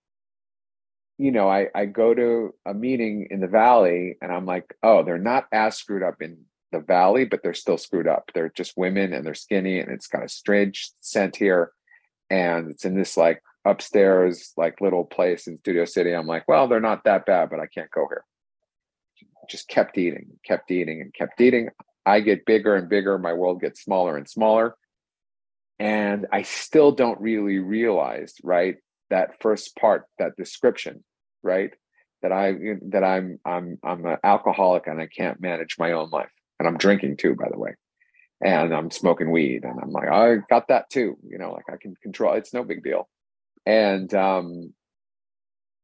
you 1.19 1.33
know, 1.33 1.49
I, 1.49 1.69
I 1.75 1.87
go 1.87 2.15
to 2.15 2.55
a 2.67 2.75
meeting 2.75 3.29
in 3.31 3.41
the 3.41 3.47
valley 3.47 4.17
and 4.21 4.33
I'm 4.33 4.47
like, 4.47 4.75
oh, 4.83 5.05
they're 5.05 5.19
not 5.19 5.47
as 5.53 5.77
screwed 5.77 6.03
up 6.03 6.23
in 6.23 6.39
the 6.73 6.81
valley, 6.81 7.25
but 7.25 7.43
they're 7.43 7.55
still 7.55 7.79
screwed 7.79 8.09
up. 8.09 8.31
They're 8.35 8.53
just 8.55 8.77
women 8.77 9.13
and 9.13 9.25
they're 9.25 9.35
skinny 9.35 9.81
and 9.81 9.91
it's 9.91 10.07
got 10.07 10.25
a 10.25 10.29
strange 10.29 10.91
scent 11.01 11.37
here. 11.37 11.73
And 12.29 12.71
it's 12.71 12.85
in 12.85 12.95
this 12.95 13.17
like 13.17 13.43
upstairs, 13.65 14.53
like 14.57 14.81
little 14.81 15.05
place 15.05 15.47
in 15.47 15.59
Studio 15.59 15.85
City. 15.85 16.13
I'm 16.13 16.27
like, 16.27 16.47
well, 16.49 16.69
they're 16.69 16.81
not 16.81 17.05
that 17.05 17.27
bad, 17.27 17.51
but 17.51 17.61
I 17.61 17.67
can't 17.67 17.91
go 17.91 18.07
here. 18.09 18.25
Just 19.49 19.69
kept 19.69 19.99
eating, 19.99 20.27
kept 20.45 20.71
eating, 20.71 21.01
and 21.01 21.13
kept 21.13 21.41
eating. 21.41 21.71
I 22.07 22.21
get 22.21 22.47
bigger 22.47 22.77
and 22.77 22.89
bigger. 22.89 23.19
My 23.19 23.33
world 23.33 23.61
gets 23.61 23.83
smaller 23.83 24.17
and 24.17 24.29
smaller. 24.29 24.77
And 25.79 26.27
I 26.31 26.43
still 26.43 26.93
don't 26.93 27.21
really 27.21 27.59
realize, 27.59 28.35
right, 28.43 28.77
that 29.09 29.41
first 29.41 29.77
part, 29.77 30.05
that 30.19 30.37
description, 30.37 31.05
right? 31.43 31.73
That 32.23 32.33
I 32.33 32.55
that 32.91 33.03
I'm 33.03 33.41
I'm 33.45 33.79
I'm 33.83 34.05
an 34.05 34.19
alcoholic 34.23 34.87
and 34.87 35.01
I 35.01 35.07
can't 35.07 35.41
manage 35.41 35.77
my 35.79 35.93
own 35.93 36.11
life, 36.11 36.31
and 36.61 36.69
I'm 36.69 36.77
drinking 36.77 37.17
too, 37.17 37.35
by 37.35 37.49
the 37.51 37.59
way, 37.59 37.75
and 38.41 38.73
I'm 38.73 38.93
smoking 38.93 39.33
weed, 39.33 39.65
and 39.65 39.81
I'm 39.83 39.91
like, 39.91 40.09
I 40.09 40.37
got 40.49 40.69
that 40.69 40.91
too, 40.91 41.17
you 41.27 41.39
know, 41.39 41.51
like 41.51 41.65
I 41.69 41.77
can 41.77 41.97
control. 42.01 42.35
It's 42.35 42.55
no 42.55 42.63
big 42.63 42.85
deal. 42.85 43.09
And 43.67 44.15
um, 44.15 44.73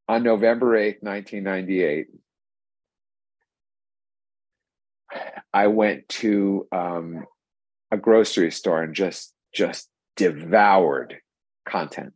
on 0.09 0.23
November 0.23 0.77
eighth, 0.77 1.03
nineteen 1.03 1.43
ninety 1.43 1.83
eight, 1.83 2.07
I 5.53 5.67
went 5.67 6.09
to 6.11 6.69
um, 6.71 7.25
a 7.91 7.97
grocery 7.97 8.53
store 8.53 8.85
and 8.85 8.95
just 8.95 9.35
just 9.53 9.89
devoured 10.17 11.19
content 11.67 12.13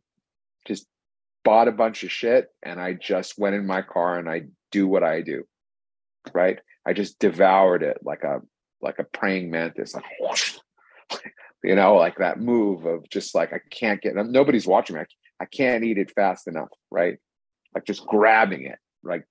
just 0.65 0.87
bought 1.43 1.67
a 1.67 1.71
bunch 1.71 2.03
of 2.03 2.11
shit 2.11 2.47
and 2.63 2.79
I 2.79 2.93
just 2.93 3.37
went 3.37 3.55
in 3.55 3.65
my 3.65 3.81
car 3.81 4.17
and 4.17 4.29
I 4.29 4.43
do 4.71 4.87
what 4.87 5.03
I 5.03 5.21
do. 5.21 5.43
Right. 6.33 6.59
I 6.85 6.93
just 6.93 7.19
devoured 7.19 7.83
it 7.83 7.97
like 8.03 8.23
a 8.23 8.41
like 8.81 8.99
a 8.99 9.03
praying 9.03 9.49
mantis, 9.49 9.93
like 9.93 10.05
whoosh, 10.19 10.57
you 11.63 11.75
know, 11.75 11.95
like 11.95 12.17
that 12.17 12.39
move 12.39 12.85
of 12.85 13.09
just 13.09 13.35
like 13.35 13.53
I 13.53 13.59
can't 13.69 14.01
get 14.01 14.15
nobody's 14.15 14.67
watching 14.67 14.95
me. 14.95 15.01
I, 15.01 15.43
I 15.43 15.45
can't 15.45 15.83
eat 15.83 15.97
it 15.97 16.11
fast 16.11 16.47
enough, 16.47 16.69
right? 16.89 17.17
Like 17.73 17.85
just 17.85 18.05
grabbing 18.05 18.63
it, 18.63 18.79
like 19.03 19.25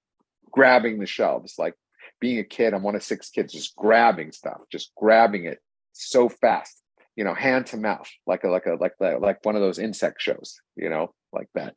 grabbing 0.51 0.99
the 0.99 1.07
shelves, 1.07 1.55
like 1.59 1.75
being 2.21 2.39
a 2.39 2.45
kid, 2.45 2.75
I'm 2.75 2.83
one 2.83 2.97
of 2.97 3.03
six 3.03 3.31
kids, 3.31 3.53
just 3.53 3.77
grabbing 3.77 4.33
stuff, 4.33 4.61
just 4.71 4.93
grabbing 4.97 5.45
it 5.45 5.59
so 5.93 6.29
fast, 6.29 6.83
you 7.17 7.25
know, 7.25 7.35
hand 7.35 7.67
to 7.67 7.77
mouth, 7.77 8.09
like 8.27 8.45
a 8.45 8.49
like 8.49 8.67
a 8.67 8.75
like 8.75 8.95
like 9.01 9.45
one 9.45 9.57
of 9.57 9.63
those 9.63 9.79
insect 9.79 10.21
shows, 10.21 10.61
you 10.77 10.89
know, 10.89 11.15
like 11.33 11.49
that 11.55 11.75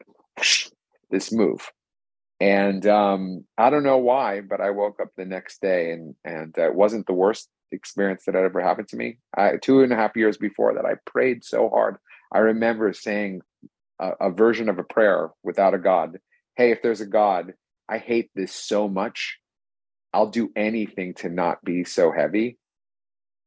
this 1.10 1.32
move. 1.32 1.70
And 2.41 2.85
um, 2.87 3.45
I 3.57 3.69
don't 3.69 3.83
know 3.83 3.97
why, 3.99 4.41
but 4.41 4.61
I 4.61 4.71
woke 4.71 4.99
up 5.01 5.09
the 5.17 5.25
next 5.25 5.61
day 5.61 5.91
and 5.91 6.15
and 6.25 6.57
it 6.57 6.75
wasn't 6.75 7.07
the 7.07 7.13
worst 7.13 7.49
experience 7.71 8.25
that 8.25 8.35
had 8.35 8.45
ever 8.45 8.61
happened 8.61 8.89
to 8.89 8.97
me. 8.97 9.19
I, 9.37 9.53
two 9.61 9.81
and 9.83 9.93
a 9.93 9.95
half 9.97 10.15
years 10.17 10.37
before 10.37 10.75
that, 10.75 10.85
I 10.85 10.95
prayed 11.05 11.43
so 11.45 11.69
hard. 11.69 11.97
I 12.33 12.39
remember 12.39 12.93
saying 12.93 13.41
a, 13.99 14.11
a 14.21 14.31
version 14.31 14.69
of 14.69 14.79
a 14.79 14.83
prayer 14.83 15.31
without 15.43 15.73
a 15.75 15.79
God. 15.79 16.19
Hey, 16.57 16.71
if 16.71 16.81
there's 16.83 17.01
a 17.01 17.07
God, 17.07 17.53
I 17.89 17.99
hate 17.99 18.31
this 18.35 18.53
so 18.53 18.87
much. 18.89 19.39
I'll 20.13 20.29
do 20.29 20.51
anything 20.55 21.15
to 21.15 21.29
not 21.29 21.63
be 21.63 21.83
so 21.85 22.11
heavy. 22.11 22.49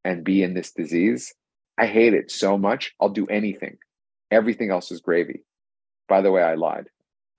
and 0.03 0.23
be 0.23 0.43
in 0.43 0.53
this 0.53 0.71
disease. 0.71 1.33
I 1.77 1.87
hate 1.87 2.13
it 2.13 2.31
so 2.31 2.57
much. 2.57 2.93
I'll 2.99 3.09
do 3.09 3.27
anything. 3.27 3.77
Everything 4.31 4.71
else 4.71 4.91
is 4.91 5.01
gravy. 5.01 5.41
By 6.09 6.21
the 6.21 6.31
way, 6.31 6.43
I 6.43 6.55
lied. 6.55 6.89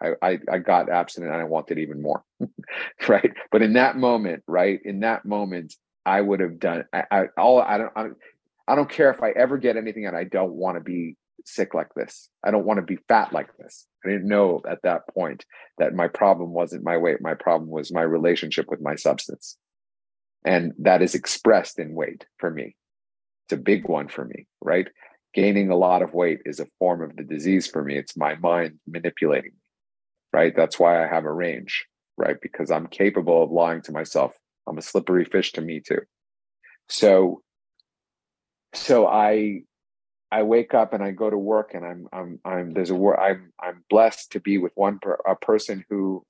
I, 0.02 0.12
I, 0.22 0.38
I 0.50 0.58
got 0.58 0.90
abstinent 0.90 1.32
and 1.32 1.40
I 1.40 1.44
wanted 1.44 1.78
even 1.78 2.00
more. 2.00 2.22
right. 3.08 3.32
But 3.50 3.62
in 3.62 3.72
that 3.74 3.96
moment, 3.96 4.44
right, 4.46 4.80
in 4.84 5.00
that 5.00 5.24
moment, 5.24 5.74
I 6.06 6.20
would 6.20 6.40
have 6.40 6.58
done 6.58 6.84
I, 6.92 7.04
I 7.10 7.24
all 7.36 7.60
I 7.60 7.78
don't, 7.78 7.92
I 7.94 8.02
don't 8.04 8.16
I 8.66 8.74
don't 8.74 8.88
care 8.88 9.10
if 9.10 9.22
I 9.22 9.30
ever 9.30 9.58
get 9.58 9.76
anything 9.76 10.06
and 10.06 10.16
I 10.16 10.24
don't 10.24 10.52
want 10.52 10.76
to 10.76 10.82
be 10.82 11.16
sick 11.44 11.74
like 11.74 11.92
this. 11.94 12.28
I 12.44 12.50
don't 12.50 12.64
want 12.64 12.78
to 12.78 12.82
be 12.82 12.98
fat 13.08 13.32
like 13.32 13.56
this. 13.56 13.86
I 14.04 14.10
didn't 14.10 14.28
know 14.28 14.60
at 14.68 14.82
that 14.82 15.08
point 15.12 15.44
that 15.78 15.94
my 15.94 16.08
problem 16.08 16.52
wasn't 16.52 16.84
my 16.84 16.96
weight. 16.96 17.20
My 17.20 17.34
problem 17.34 17.70
was 17.70 17.92
my 17.92 18.02
relationship 18.02 18.70
with 18.70 18.80
my 18.80 18.94
substance. 18.94 19.56
And 20.44 20.72
that 20.78 21.02
is 21.02 21.14
expressed 21.14 21.78
in 21.78 21.94
weight 21.94 22.26
for 22.38 22.50
me. 22.50 22.76
It's 23.46 23.54
a 23.54 23.62
big 23.62 23.88
one 23.88 24.08
for 24.08 24.24
me, 24.24 24.46
right? 24.60 24.88
Gaining 25.34 25.70
a 25.70 25.76
lot 25.76 26.02
of 26.02 26.14
weight 26.14 26.40
is 26.44 26.60
a 26.60 26.66
form 26.78 27.02
of 27.02 27.16
the 27.16 27.24
disease 27.24 27.66
for 27.66 27.82
me. 27.82 27.96
It's 27.96 28.16
my 28.16 28.34
mind 28.36 28.78
manipulating 28.86 29.52
me, 29.52 29.58
right? 30.32 30.54
That's 30.54 30.78
why 30.78 31.02
I 31.02 31.08
have 31.08 31.25
a 31.25 31.32
range, 31.32 31.87
right? 32.16 32.37
Because 32.40 32.70
I'm 32.70 32.87
capable 32.87 33.42
of 33.42 33.50
lying 33.50 33.82
to 33.82 33.92
myself. 33.92 34.35
I'm 34.66 34.78
a 34.78 34.82
slippery 34.82 35.25
fish 35.25 35.52
to 35.52 35.61
me 35.61 35.80
too. 35.80 36.00
So, 36.88 37.42
so 38.75 39.06
I 39.06 39.62
I 40.30 40.42
wake 40.42 40.75
up 40.75 40.92
and 40.92 41.02
I 41.02 41.11
go 41.11 41.30
to 41.30 41.38
work 41.38 41.73
and 41.75 41.85
I'm 41.85 42.06
I'm 42.12 42.40
I'm 42.44 42.75
there's 42.75 42.90
a 42.90 42.94
word 42.94 43.18
I'm 43.18 43.52
I'm 43.62 43.85
blessed 43.88 44.32
to 44.32 44.40
be 44.40 44.58
with 44.58 44.73
one 44.75 44.99
per, 45.00 45.16
a 45.26 45.37
person 45.37 45.85
who 45.88 46.23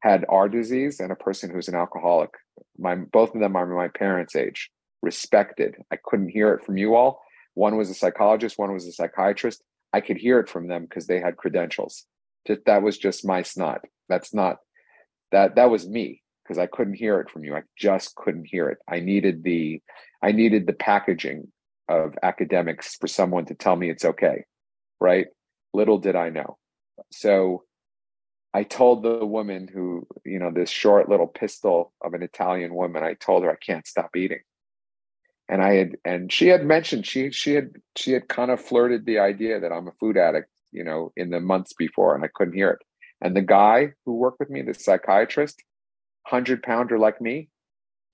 had 0.00 0.24
our 0.28 0.48
disease 0.48 1.00
and 1.00 1.12
a 1.12 1.16
person 1.16 1.50
who's 1.50 1.68
an 1.68 1.74
alcoholic. 1.74 2.30
My 2.78 2.96
both 2.96 3.34
of 3.34 3.40
them 3.40 3.56
are 3.56 3.66
my 3.66 3.88
parents' 3.88 4.36
age. 4.36 4.70
Respected. 5.02 5.76
I 5.90 5.96
couldn't 6.04 6.28
hear 6.28 6.52
it 6.52 6.64
from 6.64 6.76
you 6.76 6.94
all. 6.94 7.22
One 7.54 7.76
was 7.76 7.90
a 7.90 7.94
psychologist, 7.94 8.58
one 8.58 8.72
was 8.72 8.86
a 8.86 8.92
psychiatrist. 8.92 9.62
I 9.92 10.00
could 10.00 10.18
hear 10.18 10.38
it 10.38 10.48
from 10.48 10.68
them 10.68 10.82
because 10.82 11.06
they 11.06 11.20
had 11.20 11.36
credentials. 11.36 12.06
Just 12.46 12.64
that 12.66 12.82
was 12.82 12.98
just 12.98 13.26
my 13.26 13.42
snot. 13.42 13.82
That's 14.08 14.34
not 14.34 14.58
that 15.32 15.56
that 15.56 15.70
was 15.70 15.88
me 15.88 16.22
because 16.42 16.58
I 16.58 16.66
couldn't 16.66 16.94
hear 16.94 17.20
it 17.20 17.30
from 17.30 17.44
you. 17.44 17.54
I 17.54 17.62
just 17.76 18.14
couldn't 18.16 18.46
hear 18.46 18.68
it. 18.68 18.78
I 18.88 19.00
needed 19.00 19.44
the 19.44 19.80
I 20.22 20.32
needed 20.32 20.66
the 20.66 20.72
packaging 20.72 21.48
of 21.88 22.14
academics 22.22 22.96
for 22.96 23.06
someone 23.06 23.46
to 23.46 23.54
tell 23.54 23.76
me 23.76 23.90
it's 23.90 24.04
okay, 24.04 24.44
right? 25.00 25.26
Little 25.72 25.98
did 25.98 26.16
I 26.16 26.30
know. 26.30 26.58
So 27.10 27.64
I 28.52 28.64
told 28.64 29.02
the 29.02 29.24
woman 29.24 29.68
who, 29.72 30.06
you 30.24 30.38
know, 30.38 30.50
this 30.50 30.70
short 30.70 31.08
little 31.08 31.26
pistol 31.26 31.92
of 32.02 32.14
an 32.14 32.22
Italian 32.22 32.74
woman, 32.74 33.02
I 33.02 33.14
told 33.14 33.44
her 33.44 33.50
I 33.50 33.56
can't 33.56 33.86
stop 33.86 34.16
eating. 34.16 34.40
And 35.48 35.62
I 35.62 35.74
had, 35.74 35.96
and 36.04 36.32
she 36.32 36.48
had 36.48 36.64
mentioned 36.64 37.06
she 37.06 37.30
she 37.32 37.54
had 37.54 37.72
she 37.96 38.12
had 38.12 38.28
kind 38.28 38.50
of 38.50 38.60
flirted 38.60 39.04
the 39.04 39.18
idea 39.18 39.60
that 39.60 39.72
I'm 39.72 39.88
a 39.88 39.92
food 39.92 40.16
addict, 40.16 40.48
you 40.72 40.84
know, 40.84 41.12
in 41.16 41.30
the 41.30 41.40
months 41.40 41.72
before, 41.72 42.14
and 42.14 42.24
I 42.24 42.28
couldn't 42.34 42.54
hear 42.54 42.70
it. 42.70 42.82
And 43.20 43.36
the 43.36 43.42
guy 43.42 43.92
who 44.04 44.14
worked 44.14 44.40
with 44.40 44.50
me, 44.50 44.62
the 44.62 44.74
psychiatrist, 44.74 45.62
hundred 46.26 46.62
pounder 46.62 46.98
like 46.98 47.20
me, 47.20 47.48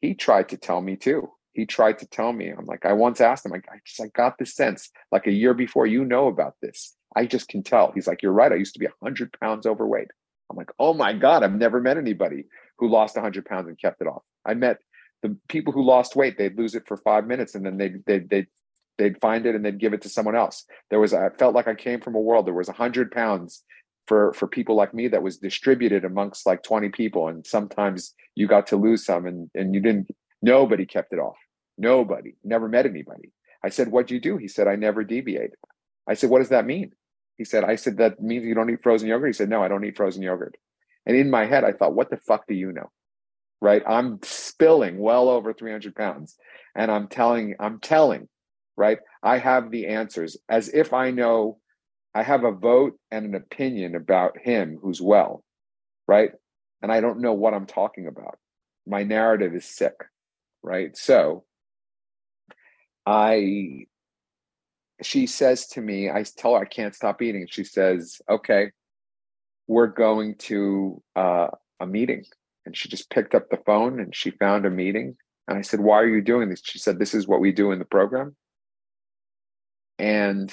he 0.01 0.15
tried 0.15 0.49
to 0.51 0.57
tell 0.57 0.81
me 0.81 0.97
too 0.97 1.31
he 1.57 1.65
tried 1.65 1.99
to 1.99 2.07
tell 2.07 2.33
me. 2.33 2.51
I'm 2.51 2.67
like, 2.67 2.85
I 2.85 2.93
once 2.93 3.21
asked 3.21 3.47
him, 3.47 3.53
like, 3.53 3.67
I 3.73 3.79
just 3.85 4.01
I 4.01 4.09
got 4.09 4.37
this 4.39 4.55
sense 4.55 4.91
like 5.11 5.27
a 5.27 5.33
year 5.33 5.55
before 5.55 5.87
you 5.87 6.05
know 6.05 6.29
about 6.29 6.55
this. 6.61 6.95
I 7.17 7.25
just 7.25 7.49
can 7.49 7.63
tell. 7.63 7.93
He's 7.93 8.07
like, 8.07 8.23
You're 8.23 8.33
right. 8.33 8.53
I 8.53 8.57
used 8.57 8.75
to 8.75 8.79
be 8.79 8.87
100 8.99 9.33
pounds 9.41 9.67
overweight. 9.67 10.09
I'm 10.51 10.57
like, 10.57 10.71
Oh 10.79 10.93
my 10.93 11.15
God, 11.15 11.43
I've 11.43 11.55
never 11.55 11.81
met 11.81 11.97
anybody 11.97 12.45
who 12.79 12.89
lost 12.89 13.17
100 13.17 13.47
pounds 13.47 13.69
and 13.69 13.81
kept 13.81 14.03
it 14.03 14.07
off. 14.07 14.23
I 14.45 14.53
met 14.53 14.79
the 15.23 15.37
people 15.49 15.73
who 15.73 15.83
lost 15.83 16.15
weight, 16.15 16.37
they'd 16.37 16.59
lose 16.59 16.75
it 16.75 16.87
for 16.87 16.99
five 16.99 17.27
minutes 17.27 17.55
and 17.55 17.65
then 17.65 17.79
they'd, 17.79 18.05
they'd, 18.05 18.29
they'd, 18.29 18.49
they'd 18.99 19.21
find 19.21 19.47
it 19.47 19.55
and 19.55 19.65
they'd 19.65 19.79
give 19.79 19.93
it 19.93 20.03
to 20.03 20.09
someone 20.09 20.37
else. 20.37 20.65
There 20.91 21.01
was, 21.01 21.13
I 21.15 21.29
felt 21.31 21.55
like 21.55 21.69
I 21.69 21.75
came 21.75 22.01
from 22.01 22.15
a 22.15 22.21
world, 22.21 22.47
there 22.47 22.55
was 22.55 22.69
100 22.69 23.11
pounds 23.11 23.63
for 24.07 24.33
for 24.35 24.47
people 24.47 24.77
like 24.77 24.95
me 24.95 25.09
that 25.09 25.23
was 25.23 25.39
distributed 25.39 26.05
amongst 26.05 26.47
like 26.47 26.63
20 26.63 26.91
people 26.91 27.27
and 27.27 27.45
sometimes 27.45 28.15
you 28.37 28.47
got 28.47 28.69
to 28.69 28.77
lose 28.77 29.05
some 29.05 29.27
and 29.27 29.51
and 29.57 29.75
you 29.75 29.81
didn't 29.81 30.09
nobody 30.43 30.87
kept 30.87 31.13
it 31.13 31.19
off 31.19 31.35
Nobody, 31.79 32.37
never 32.43 32.69
met 32.69 32.87
anybody. 32.87 33.33
I 33.63 33.69
said, 33.69 33.89
What'd 33.89 34.11
you 34.11 34.21
do? 34.21 34.37
He 34.37 34.49
said, 34.49 34.69
I 34.69 34.77
never 34.77 35.05
deviate. 35.05 35.53
I 36.09 36.15
said, 36.15 36.31
What 36.31 36.39
does 36.39 36.49
that 36.49 36.67
mean? 36.67 36.93
He 37.37 37.45
said, 37.45 37.65
I 37.65 37.77
said, 37.77 37.99
That 37.99 38.21
means 38.21 38.45
you 38.45 38.55
don't 38.55 38.71
eat 38.71 38.83
frozen 38.83 39.09
yogurt. 39.09 39.29
He 39.29 39.33
said, 39.35 39.51
No, 39.51 39.63
I 39.63 39.69
don't 39.69 39.85
eat 39.85 39.97
frozen 39.97 40.23
yogurt. 40.23 40.57
And 41.05 41.17
in 41.17 41.31
my 41.31 41.45
head, 41.45 41.65
I 41.65 41.73
thought, 41.73 41.95
What 41.95 42.11
the 42.11 42.17
fuck 42.17 42.47
do 42.47 42.55
you 42.55 42.73
know? 42.73 42.91
Right? 43.61 43.83
I'm 43.87 44.21
spilling 44.23 44.99
well 44.99 45.29
over 45.29 45.53
300 45.53 45.95
pounds. 45.95 46.37
And 46.75 46.91
I'm 46.91 47.09
telling, 47.09 47.57
I'm 47.59 47.81
telling, 47.81 48.29
right? 48.77 48.99
I 49.23 49.39
have 49.39 49.71
the 49.71 49.87
answers 49.87 50.37
as 50.49 50.69
if 50.69 50.93
I 50.93 51.11
know 51.11 51.59
I 52.15 52.23
have 52.23 52.45
a 52.45 52.53
vote 52.53 52.99
and 53.11 53.27
an 53.27 53.35
opinion 53.35 53.95
about 53.95 54.39
him 54.39 54.79
who's 54.81 55.03
well, 55.03 55.45
right? 56.09 56.31
And 56.83 56.91
I 56.91 57.01
don't 57.01 57.21
know 57.21 57.35
what 57.35 57.55
I'm 57.55 57.67
talking 57.67 58.07
about. 58.07 58.39
My 58.87 59.03
narrative 59.03 59.55
is 59.55 59.65
sick, 59.65 59.95
right? 60.63 60.97
So 60.97 61.45
I 63.05 63.87
she 65.03 65.27
says 65.27 65.67
to 65.69 65.83
me, 65.83 66.11
I 66.11 66.25
tell 66.37 66.55
her 66.55 66.61
I 66.61 66.65
can't 66.65 66.95
stop 66.95 67.21
eating. 67.21 67.47
She 67.51 67.65
says, 67.65 68.21
"Okay, 68.29 68.71
we're 69.67 69.89
going 69.89 70.37
to 70.37 71.03
uh, 71.15 71.49
a 71.81 71.87
meeting." 71.87 72.25
And 72.65 72.77
she 72.77 72.89
just 72.89 73.11
picked 73.11 73.35
up 73.35 73.51
the 73.51 73.59
phone 73.67 74.01
and 74.01 74.15
she 74.15 74.31
found 74.31 74.67
a 74.67 74.71
meeting. 74.71 75.17
And 75.49 75.59
I 75.59 75.61
said, 75.61 75.81
"Why 75.81 76.01
are 76.01 76.09
you 76.09 76.23
doing 76.23 76.49
this?" 76.49 76.63
She 76.65 76.79
said, 76.79 76.99
"This 76.99 77.15
is 77.15 77.29
what 77.29 77.41
we 77.41 77.53
do 77.53 77.73
in 77.73 77.79
the 77.79 77.85
program." 77.85 78.37
And 79.99 80.53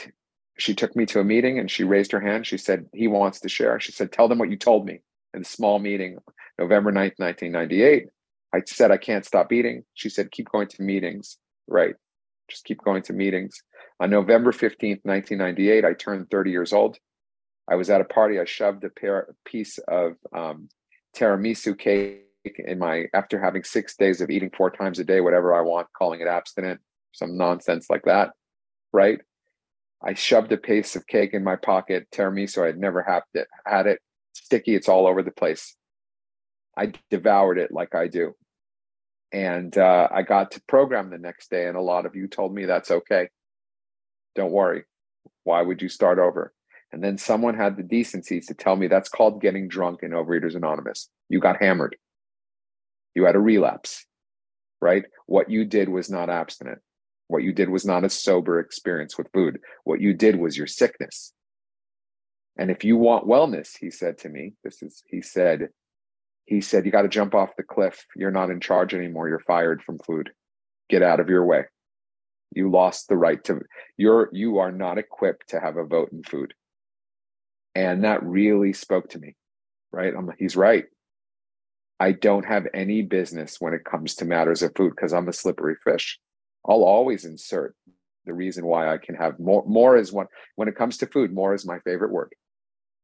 she 0.58 0.74
took 0.76 0.96
me 0.96 1.06
to 1.08 1.20
a 1.20 1.24
meeting 1.24 1.60
and 1.60 1.70
she 1.70 1.84
raised 1.84 2.12
her 2.12 2.20
hand. 2.20 2.46
She 2.46 2.58
said, 2.58 2.86
"He 2.94 3.08
wants 3.08 3.40
to 3.42 3.50
share." 3.50 3.80
She 3.80 3.92
said, 3.92 4.12
"Tell 4.12 4.28
them 4.28 4.38
what 4.38 4.50
you 4.50 4.58
told 4.58 4.86
me." 4.86 5.02
In 5.34 5.42
a 5.42 5.46
small 5.46 5.80
meeting, 5.80 6.20
November 6.60 6.92
9th, 6.92 7.18
1998. 7.18 8.08
I 8.54 8.62
said, 8.68 8.92
I 8.92 8.98
can't 8.98 9.26
stop 9.26 9.52
eating. 9.52 9.84
She 9.96 10.10
said, 10.10 10.30
keep 10.30 10.48
going 10.52 10.68
to 10.68 10.84
meetings. 10.84 11.40
Right 11.68 11.96
just 12.50 12.66
keep 12.66 12.84
going 12.84 13.04
to 13.04 13.14
meetings. 13.14 13.64
On 14.00 14.10
November 14.10 14.52
15th, 14.52 15.02
1998, 15.04 15.86
I 15.86 15.94
turned 15.94 16.30
30 16.30 16.52
years 16.52 16.74
old. 16.74 16.98
I 17.70 17.76
was 17.76 17.90
at 17.90 18.02
a 18.02 18.06
party. 18.06 18.40
I 18.40 18.46
shoved 18.46 18.84
a 18.84 18.90
pair, 18.90 19.28
piece 19.46 19.78
of 19.88 20.14
um, 20.36 20.70
tiramisu 21.16 21.78
cake 21.78 22.22
in 22.58 22.80
my, 22.80 23.06
after 23.14 23.40
having 23.40 23.64
six 23.64 23.96
days 23.96 24.20
of 24.20 24.30
eating 24.30 24.52
four 24.56 24.70
times 24.70 25.00
a 25.00 25.04
day, 25.04 25.22
whatever 25.22 25.54
I 25.54 25.62
want, 25.62 25.88
calling 25.98 26.20
it 26.20 26.28
abstinent, 26.28 26.82
some 27.14 27.38
nonsense 27.38 27.88
like 27.90 28.04
that, 28.04 28.32
right? 28.92 29.22
I 30.04 30.14
shoved 30.14 30.52
a 30.52 30.58
piece 30.58 30.96
of 30.96 31.08
cake 31.08 31.34
in 31.34 31.44
my 31.44 31.56
pocket, 31.56 32.08
tiramisu. 32.12 32.64
I 32.64 32.68
had 32.68 32.78
never 32.78 33.02
had 33.02 33.22
it, 33.34 33.48
had 33.66 33.88
it 33.88 34.00
sticky. 34.34 34.76
It's 34.76 34.90
all 34.90 35.08
over 35.08 35.24
the 35.24 35.32
place. 35.32 35.76
I 36.78 36.92
devoured 37.10 37.58
it 37.58 37.72
like 37.72 37.96
I 37.96 38.08
do 38.08 38.36
and 39.34 39.76
uh, 39.76 40.08
I 40.12 40.22
got 40.22 40.52
to 40.52 40.62
program 40.68 41.10
the 41.10 41.18
next 41.18 41.50
day, 41.50 41.68
and 41.68 41.76
a 41.76 41.82
lot 41.82 42.06
of 42.06 42.16
you 42.16 42.28
told 42.28 42.54
me 42.54 42.66
that's 42.66 42.92
okay. 42.92 43.30
Don't 44.36 44.52
worry. 44.52 44.84
Why 45.44 45.62
would 45.64 45.82
you 45.82 45.90
start 45.90 46.20
over? 46.20 46.54
And 46.92 47.04
then 47.04 47.18
someone 47.18 47.56
had 47.56 47.76
the 47.76 47.84
decency 47.84 48.40
to 48.42 48.54
tell 48.54 48.76
me 48.76 48.88
that's 48.88 49.10
called 49.10 49.42
getting 49.42 49.68
drunk 49.68 50.02
in 50.04 50.12
Overeaters 50.12 50.56
Anonymous. 50.56 51.10
You 51.28 51.40
got 51.40 51.62
hammered. 51.62 51.96
You 53.16 53.26
had 53.26 53.36
a 53.36 53.40
relapse, 53.40 54.06
right? 54.80 55.04
What 55.26 55.50
you 55.50 55.66
did 55.66 55.90
was 55.90 56.12
not 56.12 56.30
abstinent. 56.30 56.80
What 57.34 57.42
you 57.42 57.52
did 57.52 57.70
was 57.70 57.84
not 57.84 58.04
a 58.04 58.12
sober 58.12 58.60
experience 58.60 59.18
with 59.18 59.32
food. 59.34 59.60
What 59.86 60.00
you 60.00 60.14
did 60.14 60.36
was 60.36 60.56
your 60.56 60.68
sickness. 60.68 61.34
And 62.60 62.70
if 62.70 62.84
you 62.84 62.96
want 62.96 63.26
wellness, 63.26 63.76
he 63.76 63.90
said 63.90 64.20
to 64.20 64.30
me, 64.30 64.54
this 64.64 64.84
is, 64.84 65.02
he 65.08 65.24
said, 65.24 65.70
he 66.46 66.62
said, 66.62 66.86
You 66.86 66.92
got 66.92 67.02
to 67.02 67.08
jump 67.08 67.34
off 67.34 67.56
the 67.58 67.64
cliff. 67.64 68.06
You're 68.16 68.30
not 68.30 68.52
in 68.52 68.60
charge 68.60 68.94
anymore. 68.94 69.30
You're 69.30 69.40
fired 69.40 69.82
from 69.82 69.98
food. 69.98 70.30
Get 70.92 71.02
out 71.02 71.20
of 71.20 71.28
your 71.28 71.44
way. 71.44 71.64
You 72.52 72.70
lost 72.70 73.08
the 73.08 73.18
right 73.18 73.44
to 73.46 73.62
you're 73.98 74.30
you 74.32 74.60
are 74.60 74.72
not 74.72 75.00
equipped 75.00 75.50
to 75.50 75.60
have 75.60 75.78
a 75.78 75.86
vote 75.86 76.12
in 76.12 76.22
food. 76.22 76.54
And 77.74 78.04
that 78.04 78.22
really 78.22 78.74
spoke 78.74 79.10
to 79.10 79.18
me. 79.18 79.36
Right? 79.92 80.14
I'm 80.16 80.30
he's 80.38 80.56
right. 80.56 80.86
I 82.00 82.12
don't 82.12 82.46
have 82.46 82.68
any 82.76 83.02
business 83.02 83.60
when 83.60 83.74
it 83.74 83.86
comes 83.86 84.14
to 84.18 84.26
matters 84.26 84.62
of 84.62 84.76
food 84.76 84.92
because 84.96 85.14
I'm 85.14 85.28
a 85.30 85.34
slippery 85.34 85.78
fish. 85.84 86.20
I'll 86.68 86.84
always 86.84 87.26
insert 87.26 87.76
the 88.26 88.34
reason 88.34 88.66
why 88.66 88.94
I 88.94 88.98
can 88.98 89.16
have 89.16 89.40
more. 89.40 89.64
More 89.68 89.98
is 89.98 90.12
one 90.12 90.28
when 90.56 90.68
it 90.68 90.76
comes 90.76 90.98
to 90.98 91.08
food, 91.08 91.34
more 91.34 91.54
is 91.54 91.66
my 91.66 91.80
favorite 91.80 92.12
word. 92.12 92.34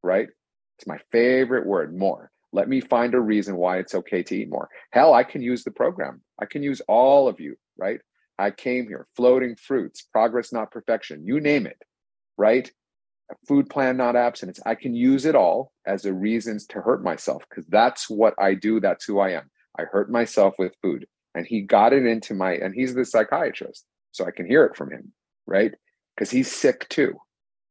Right? 0.02 0.30
It's 0.78 0.88
my 0.88 1.00
favorite 1.12 1.68
word, 1.68 1.96
more. 1.96 2.32
Let 2.52 2.70
me 2.70 2.80
find 2.80 3.14
a 3.14 3.20
reason 3.20 3.58
why 3.58 3.80
it's 3.80 3.94
okay 3.94 4.24
to 4.24 4.36
eat 4.36 4.50
more. 4.50 4.70
Hell, 4.92 5.14
I 5.14 5.24
can 5.24 5.42
use 5.42 5.64
the 5.64 5.72
program. 5.72 6.22
I 6.42 6.46
can 6.46 6.64
use 6.64 6.82
all 6.88 7.28
of 7.28 7.40
you, 7.40 7.58
right? 7.78 8.00
I 8.40 8.52
came 8.52 8.88
here, 8.88 9.08
floating 9.16 9.56
fruits, 9.58 10.02
progress, 10.02 10.54
not 10.54 10.72
perfection, 10.72 11.26
you 11.26 11.42
name 11.42 11.68
it, 11.68 11.82
right? 12.38 12.72
A 13.30 13.36
food 13.46 13.70
plan, 13.70 13.98
not 13.98 14.16
abstinence. 14.16 14.60
I 14.66 14.76
can 14.76 14.96
use 14.96 15.26
it 15.26 15.36
all 15.36 15.74
as 15.86 16.06
a 16.06 16.14
reasons 16.14 16.66
to 16.68 16.82
hurt 16.82 17.04
myself 17.04 17.44
because 17.50 17.68
that's 17.68 18.10
what 18.10 18.34
I 18.40 18.54
do. 18.56 18.80
That's 18.80 19.06
who 19.06 19.20
I 19.20 19.32
am. 19.32 19.52
I 19.78 19.84
hurt 19.84 20.10
myself 20.10 20.56
with 20.58 20.74
food. 20.82 21.06
And 21.36 21.46
he 21.46 21.62
got 21.62 21.94
it 21.94 22.06
into 22.06 22.34
my, 22.34 22.54
and 22.54 22.74
he's 22.74 22.94
the 22.96 23.06
psychiatrist. 23.06 23.86
so 24.12 24.26
I 24.26 24.32
can 24.32 24.48
hear 24.48 24.66
it 24.66 24.76
from 24.76 24.92
him, 24.92 25.14
right? 25.46 25.74
Because 26.16 26.32
he's 26.32 26.52
sick 26.52 26.90
too, 26.90 27.20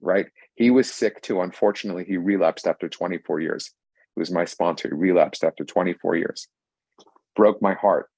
right? 0.01 0.27
He 0.55 0.71
was 0.71 0.91
sick 0.91 1.21
too. 1.23 1.41
Unfortunately, 1.41 2.05
he 2.05 2.17
relapsed 2.17 2.67
after 2.67 2.89
24 2.89 3.41
years. 3.41 3.73
He 4.15 4.21
was 4.21 4.31
my 4.31 4.45
sponsor. 4.45 4.89
He 4.89 4.95
relapsed 4.95 5.45
after 5.45 5.65
24 5.65 6.17
years. 6.17 6.49
Broke 7.35 7.61
my 7.61 7.75
heart. 7.75 8.09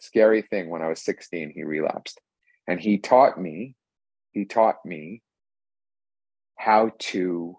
Scary 0.00 0.42
thing 0.42 0.68
when 0.68 0.82
I 0.82 0.88
was 0.88 1.02
16, 1.02 1.52
he 1.54 1.64
relapsed. 1.64 2.20
And 2.68 2.80
he 2.80 2.98
taught 2.98 3.40
me, 3.40 3.74
he 4.32 4.44
taught 4.44 4.84
me 4.84 5.22
how 6.56 6.92
to 6.98 7.56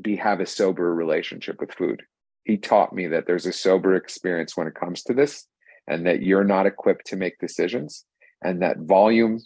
be 0.00 0.16
have 0.16 0.40
a 0.40 0.46
sober 0.46 0.94
relationship 0.94 1.60
with 1.60 1.74
food. 1.74 2.02
He 2.44 2.56
taught 2.56 2.92
me 2.92 3.06
that 3.08 3.26
there's 3.26 3.46
a 3.46 3.52
sober 3.52 3.94
experience 3.94 4.56
when 4.56 4.66
it 4.66 4.74
comes 4.74 5.02
to 5.04 5.14
this 5.14 5.46
and 5.86 6.06
that 6.06 6.22
you're 6.22 6.44
not 6.44 6.66
equipped 6.66 7.06
to 7.06 7.16
make 7.16 7.38
decisions 7.38 8.04
and 8.42 8.62
that 8.62 8.78
volume 8.78 9.40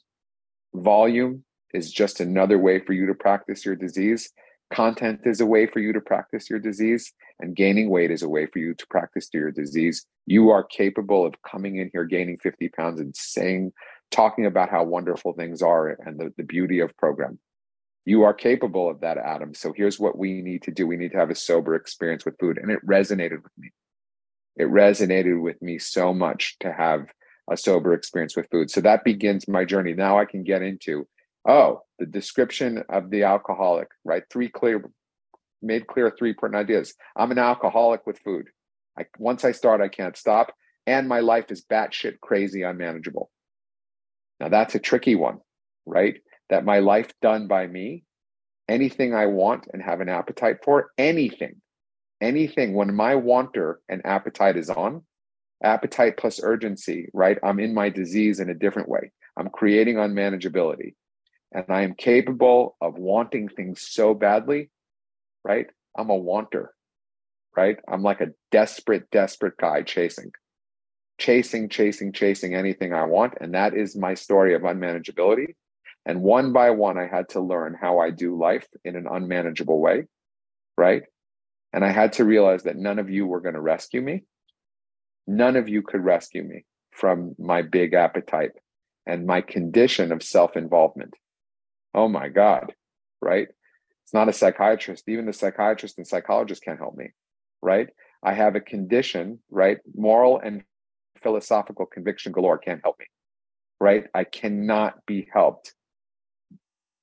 volume 0.75 1.45
is 1.73 1.91
just 1.91 2.21
another 2.21 2.59
way 2.59 2.81
for 2.81 2.93
you 2.93 3.07
to 3.07 3.15
practice 3.15 3.65
your 3.65 3.77
disease. 3.77 4.31
Content 4.73 5.21
is 5.25 5.41
a 5.41 5.47
way 5.47 5.67
for 5.67 5.81
you 5.81 5.93
to 5.93 6.01
practice 6.01 6.49
your 6.49 6.59
disease 6.59 7.13
and 7.41 7.57
gaining 7.57 7.91
weight 7.91 8.11
is 8.11 8.23
a 8.23 8.29
way 8.29 8.47
for 8.47 8.59
you 8.59 8.75
to 8.75 8.87
practice 8.89 9.29
your 9.33 9.51
disease. 9.51 10.07
You 10.27 10.51
are 10.51 10.65
capable 10.65 11.27
of 11.27 11.35
coming 11.43 11.77
in 11.77 11.91
here 11.93 12.05
gaining 12.05 12.39
50 12.39 12.69
pounds 12.71 13.01
and 13.01 13.15
saying 13.17 13.73
talking 14.11 14.47
about 14.47 14.71
how 14.71 14.85
wonderful 14.85 15.33
things 15.33 15.63
are 15.63 15.89
and 15.89 16.19
the, 16.19 16.33
the 16.37 16.45
beauty 16.45 16.81
of 16.81 16.97
program 16.97 17.39
you 18.05 18.23
are 18.23 18.35
capable 18.35 18.89
of 18.89 19.01
that 19.01 19.19
adam. 19.19 19.55
So 19.55 19.73
here's 19.73 19.99
what 19.99 20.19
we 20.19 20.43
need 20.43 20.63
to 20.63 20.71
do. 20.71 20.87
We 20.87 20.97
need 20.97 21.13
to 21.13 21.19
have 21.19 21.31
a 21.31 21.35
sober 21.35 21.75
experience 21.75 22.25
with 22.25 22.39
food. 22.39 22.59
And 22.59 22.71
it 22.71 22.85
resonated 22.87 23.43
with 23.43 23.53
me. 23.59 23.73
It 24.57 24.69
resonated 24.69 25.41
with 25.41 25.61
me 25.63 25.79
so 25.79 26.13
much 26.13 26.57
to 26.61 26.73
have 26.73 27.07
a 27.51 27.57
sober 27.57 27.95
experience 27.95 28.37
with 28.37 28.49
food. 28.51 28.71
So 28.71 28.81
that 28.83 29.05
begins 29.05 29.49
my 29.49 29.65
journey. 29.65 29.95
Now 29.95 30.19
i 30.19 30.25
can 30.25 30.45
get 30.45 30.63
into 30.63 31.07
oh 31.47 31.83
the 31.99 32.07
description 32.07 32.83
of 32.89 33.11
the 33.11 33.25
alcoholic 33.25 33.89
right? 34.05 34.23
Three 34.31 34.49
clear 34.49 34.85
made 35.63 35.87
clear 35.87 36.11
three 36.11 36.31
important 36.31 36.61
ideas. 36.61 36.95
I'm 37.17 37.31
an 37.31 37.39
alcoholic 37.39 38.07
with 38.07 38.19
food. 38.19 38.49
I, 38.99 39.07
once 39.19 39.45
i 39.45 39.53
start 39.53 39.81
i 39.81 39.89
can't 39.89 40.17
stop. 40.17 40.53
And 40.87 41.09
my 41.09 41.21
life 41.21 41.51
is 41.51 41.65
batshit 41.65 42.21
crazy 42.21 42.63
unmanageable. 42.63 43.31
Now 44.41 44.51
that's 44.51 44.75
a 44.75 44.79
tricky 44.79 45.15
one 45.15 45.39
right 45.87 46.17
that 46.51 46.65
my 46.65 46.79
life 46.79 47.13
done 47.23 47.47
by 47.49 47.67
me, 47.67 48.05
anything 48.69 49.15
I 49.15 49.27
want 49.27 49.67
and 49.73 49.83
have 49.83 50.01
an 50.01 50.09
appetite 50.09 50.59
for, 50.65 50.91
anything, 50.99 51.61
anything, 52.21 52.75
when 52.75 52.95
my 52.95 53.15
wanter 53.15 53.81
and 53.89 54.05
appetite 54.05 54.57
is 54.57 54.71
on, 54.71 55.03
appetite 55.63 56.17
plus 56.17 56.41
urgency, 56.43 57.09
right? 57.13 57.39
I'm 57.43 57.59
in 57.59 57.75
my 57.75 57.89
disease 57.89 58.41
in 58.41 58.51
a 58.51 58.55
different 58.55 58.89
way. 58.89 59.13
I'm 59.37 59.49
creating 59.49 59.97
unmanageability. 59.97 60.95
And 61.53 61.65
I 61.69 61.83
am 61.83 61.95
capable 61.95 62.77
of 62.81 62.99
wanting 62.99 63.49
things 63.49 63.87
so 63.89 64.13
badly, 64.13 64.71
right? 65.45 65.67
I'm 65.97 66.11
a 66.11 66.17
wanter, 66.17 66.75
right? 67.57 67.79
I'm 67.89 68.03
like 68.03 68.21
a 68.21 68.33
desperate, 68.51 69.09
desperate 69.11 69.57
guy 69.57 69.83
chasing, 69.83 70.33
chasing, 71.19 71.69
chasing, 71.69 72.13
chasing 72.13 72.55
anything 72.55 72.93
I 72.93 73.05
want. 73.05 73.35
And 73.41 73.55
that 73.55 73.75
is 73.75 73.97
my 73.97 74.15
story 74.15 74.55
of 74.55 74.63
unmanageability. 74.63 75.55
And 76.07 76.21
one 76.23 76.53
by 76.53 76.71
one, 76.71 76.99
I 76.99 77.07
had 77.07 77.31
to 77.31 77.41
learn 77.41 77.77
how 77.81 77.99
I 77.99 78.11
do 78.11 78.39
life 78.39 78.67
in 78.85 78.97
an 78.97 79.07
unmanageable 79.11 79.81
way. 79.81 80.05
Right. 80.77 81.03
And 81.73 81.85
I 81.85 81.91
had 81.91 82.15
to 82.15 82.25
realize 82.25 82.65
that 82.65 82.77
none 82.77 82.99
of 82.99 83.11
you 83.11 83.27
were 83.27 83.41
going 83.41 83.55
to 83.55 83.61
rescue 83.61 84.03
me. 84.03 84.25
None 85.27 85.57
of 85.57 85.69
you 85.69 85.83
could 85.83 86.05
rescue 86.05 86.43
me 86.43 86.65
from 86.93 87.35
my 87.39 87.63
big 87.63 87.95
appetite 87.95 88.53
and 89.07 89.27
my 89.27 89.41
condition 89.41 90.13
of 90.13 90.23
self 90.23 90.57
involvement. 90.57 91.15
Oh 91.95 92.09
my 92.09 92.29
God. 92.29 92.75
Right. 93.23 93.49
It's 94.05 94.13
not 94.13 94.29
a 94.29 94.33
psychiatrist. 94.33 95.09
Even 95.09 95.25
the 95.25 95.33
psychiatrist 95.33 95.97
and 95.97 96.07
psychologist 96.07 96.63
can't 96.63 96.79
help 96.79 96.97
me. 96.97 97.11
Right. 97.63 97.89
I 98.23 98.35
have 98.35 98.57
a 98.57 98.61
condition, 98.61 99.39
right? 99.51 99.79
Moral 99.95 100.39
and 100.39 100.63
philosophical 101.23 101.87
conviction 101.87 102.33
galore 102.33 102.59
can't 102.59 102.83
help 102.83 102.99
me. 102.99 103.07
Right. 103.81 104.05
I 104.15 104.25
cannot 104.25 104.95
be 105.07 105.29
helped 105.33 105.73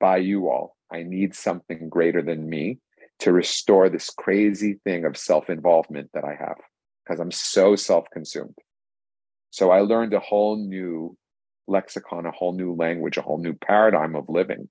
by 0.01 0.17
you 0.17 0.49
all. 0.49 0.75
I 0.91 1.03
need 1.03 1.33
something 1.33 1.87
greater 1.87 2.21
than 2.21 2.49
me 2.49 2.79
to 3.19 3.31
restore 3.31 3.87
this 3.87 4.09
crazy 4.09 4.79
thing 4.83 5.05
of 5.05 5.15
self 5.15 5.49
involvement 5.49 6.09
that 6.13 6.25
I 6.25 6.35
have 6.37 6.57
because 7.05 7.21
I'm 7.21 7.31
so 7.31 7.77
self 7.77 8.05
consumed. 8.11 8.57
So 9.51 9.71
I 9.71 9.81
learned 9.81 10.13
a 10.13 10.19
whole 10.19 10.57
new 10.57 11.15
lexicon, 11.67 12.25
a 12.25 12.31
whole 12.31 12.53
new 12.53 12.73
language, 12.73 13.17
a 13.17 13.21
whole 13.21 13.37
new 13.37 13.53
paradigm 13.53 14.15
of 14.15 14.27
living, 14.27 14.67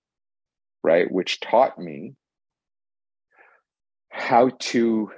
right? 0.82 1.10
Which 1.10 1.40
taught 1.40 1.78
me 1.78 2.14
how 4.10 4.50
to 4.58 5.10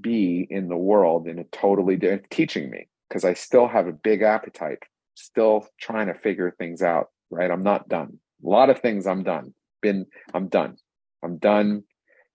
be 0.00 0.46
in 0.48 0.68
the 0.68 0.76
world 0.76 1.26
in 1.26 1.38
a 1.38 1.44
totally 1.44 1.96
different 1.96 2.30
teaching 2.30 2.70
me 2.70 2.88
because 3.08 3.24
I 3.24 3.34
still 3.34 3.66
have 3.66 3.86
a 3.88 3.92
big 3.92 4.22
appetite, 4.22 4.78
still 5.14 5.66
trying 5.80 6.06
to 6.06 6.14
figure 6.14 6.54
things 6.56 6.82
out, 6.82 7.08
right? 7.30 7.50
I'm 7.50 7.62
not 7.62 7.88
done 7.88 8.18
a 8.44 8.48
lot 8.48 8.70
of 8.70 8.80
things 8.80 9.06
i'm 9.06 9.22
done 9.22 9.54
been 9.82 10.06
i'm 10.32 10.48
done. 10.48 10.76
I'm 11.22 11.38
done 11.38 11.84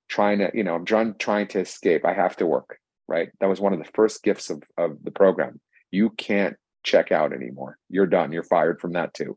trying 0.07 0.39
to 0.39 0.51
you 0.53 0.63
know 0.63 0.75
i'm 0.75 0.85
done 0.85 1.15
trying 1.19 1.47
to 1.49 1.59
escape. 1.59 2.05
I 2.05 2.13
have 2.13 2.35
to 2.37 2.45
work 2.45 2.79
right? 3.09 3.29
That 3.39 3.49
was 3.49 3.59
one 3.59 3.73
of 3.73 3.79
the 3.79 3.91
first 3.93 4.23
gifts 4.23 4.49
of, 4.51 4.61
of 4.77 5.03
the 5.03 5.11
program. 5.11 5.59
You 5.91 6.11
can't 6.11 6.55
check 6.83 7.11
out 7.11 7.33
anymore. 7.33 7.77
You're 7.89 8.05
done. 8.05 8.31
You're 8.31 8.43
fired 8.43 8.79
from 8.79 8.93
that 8.93 9.13
too. 9.15 9.35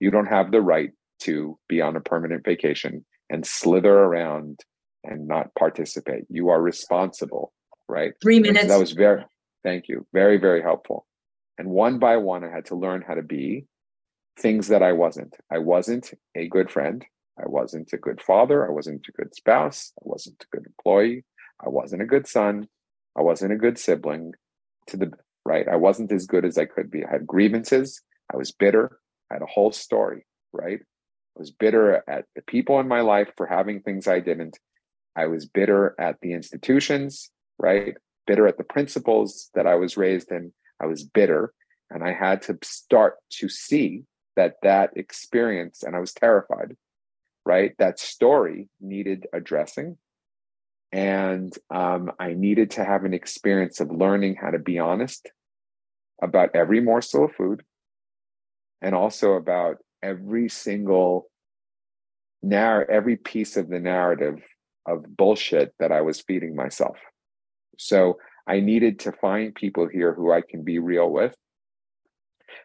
You 0.00 0.10
don't 0.10 0.26
have 0.26 0.50
the 0.50 0.60
right 0.60 0.90
to 1.20 1.56
be 1.68 1.80
on 1.80 1.94
a 1.94 2.00
permanent 2.00 2.44
vacation 2.44 3.04
and 3.30 3.46
slither 3.46 3.94
around 3.94 4.58
and 5.04 5.28
not 5.28 5.54
participate. 5.54 6.24
You 6.28 6.50
are 6.50 6.60
responsible 6.60 7.52
right? 7.88 8.12
Three 8.22 8.40
minutes 8.40 8.62
so 8.62 8.68
that 8.68 8.80
was 8.80 8.92
very 8.92 9.24
thank 9.62 9.88
you. 9.88 10.06
Very 10.12 10.38
very 10.38 10.62
helpful. 10.62 11.06
And 11.58 11.68
one 11.68 11.98
by 11.98 12.16
one 12.16 12.42
i 12.42 12.50
had 12.50 12.66
to 12.66 12.74
learn 12.74 13.02
how 13.06 13.14
to 13.14 13.22
be 13.22 13.66
things 14.38 14.68
that 14.68 14.82
I 14.82 14.92
wasn't. 14.92 15.36
I 15.50 15.58
wasn't 15.58 16.12
a 16.34 16.48
good 16.48 16.70
friend. 16.70 17.04
I 17.38 17.48
wasn't 17.48 17.92
a 17.92 17.98
good 17.98 18.20
father. 18.20 18.66
I 18.66 18.70
wasn't 18.70 19.06
a 19.08 19.12
good 19.12 19.34
spouse. 19.34 19.92
I 19.98 20.02
wasn't 20.04 20.42
a 20.42 20.56
good 20.56 20.66
employee. 20.66 21.24
I 21.64 21.68
wasn't 21.68 22.02
a 22.02 22.06
good 22.06 22.26
son. 22.26 22.68
I 23.16 23.22
wasn't 23.22 23.52
a 23.52 23.56
good 23.56 23.78
sibling 23.78 24.32
to 24.88 24.96
the 24.96 25.12
right. 25.44 25.68
I 25.68 25.76
wasn't 25.76 26.12
as 26.12 26.26
good 26.26 26.44
as 26.44 26.58
I 26.58 26.66
could 26.66 26.90
be. 26.90 27.04
I 27.04 27.10
had 27.10 27.26
grievances. 27.26 28.00
I 28.32 28.36
was 28.36 28.52
bitter. 28.52 28.98
I 29.30 29.34
had 29.34 29.42
a 29.42 29.46
whole 29.46 29.72
story, 29.72 30.26
right? 30.52 30.80
I 30.80 31.38
was 31.38 31.50
bitter 31.50 32.02
at 32.08 32.26
the 32.36 32.42
people 32.42 32.80
in 32.80 32.88
my 32.88 33.00
life 33.00 33.30
for 33.36 33.46
having 33.46 33.80
things 33.80 34.06
I 34.06 34.20
didn't. 34.20 34.58
I 35.16 35.26
was 35.26 35.46
bitter 35.46 35.94
at 35.98 36.16
the 36.20 36.32
institutions, 36.32 37.30
right? 37.58 37.94
Bitter 38.26 38.46
at 38.46 38.58
the 38.58 38.64
principles 38.64 39.50
that 39.54 39.66
I 39.66 39.74
was 39.74 39.96
raised 39.96 40.30
in. 40.30 40.52
I 40.80 40.86
was 40.86 41.04
bitter. 41.04 41.52
And 41.90 42.02
I 42.02 42.12
had 42.12 42.40
to 42.42 42.58
start 42.62 43.16
to 43.32 43.48
see 43.48 44.04
that 44.36 44.54
that 44.62 44.90
experience 44.96 45.82
and 45.82 45.94
i 45.94 45.98
was 45.98 46.12
terrified 46.12 46.76
right? 47.44 47.72
That 47.78 47.98
story 47.98 48.68
needed 48.80 49.26
addressing. 49.32 49.96
And 50.92 51.52
um, 51.70 52.12
i 52.18 52.34
needed 52.34 52.72
to 52.72 52.84
have 52.84 53.04
an 53.04 53.14
experience 53.14 53.80
of 53.80 53.90
learning 53.90 54.36
how 54.36 54.50
to 54.50 54.58
be 54.58 54.78
honest 54.78 55.30
about 56.22 56.54
every 56.54 56.80
morsel 56.80 57.24
of 57.24 57.32
food 57.32 57.62
and 58.82 58.94
also 58.94 59.32
about 59.32 59.78
every 60.02 60.48
single 60.48 61.30
narr 62.42 62.88
every 62.90 63.16
piece 63.16 63.56
of 63.56 63.68
the 63.68 63.80
narrative 63.80 64.42
of 64.84 65.16
bullshit 65.16 65.72
that 65.78 65.92
i 65.92 66.02
was 66.02 66.20
feeding 66.20 66.54
myself. 66.54 66.98
So 67.78 68.18
i 68.46 68.60
needed 68.60 68.98
to 69.00 69.12
find 69.12 69.54
people 69.54 69.88
here 69.88 70.12
who 70.12 70.30
i 70.30 70.42
can 70.42 70.62
be 70.62 70.78
real 70.78 71.08
with 71.10 71.34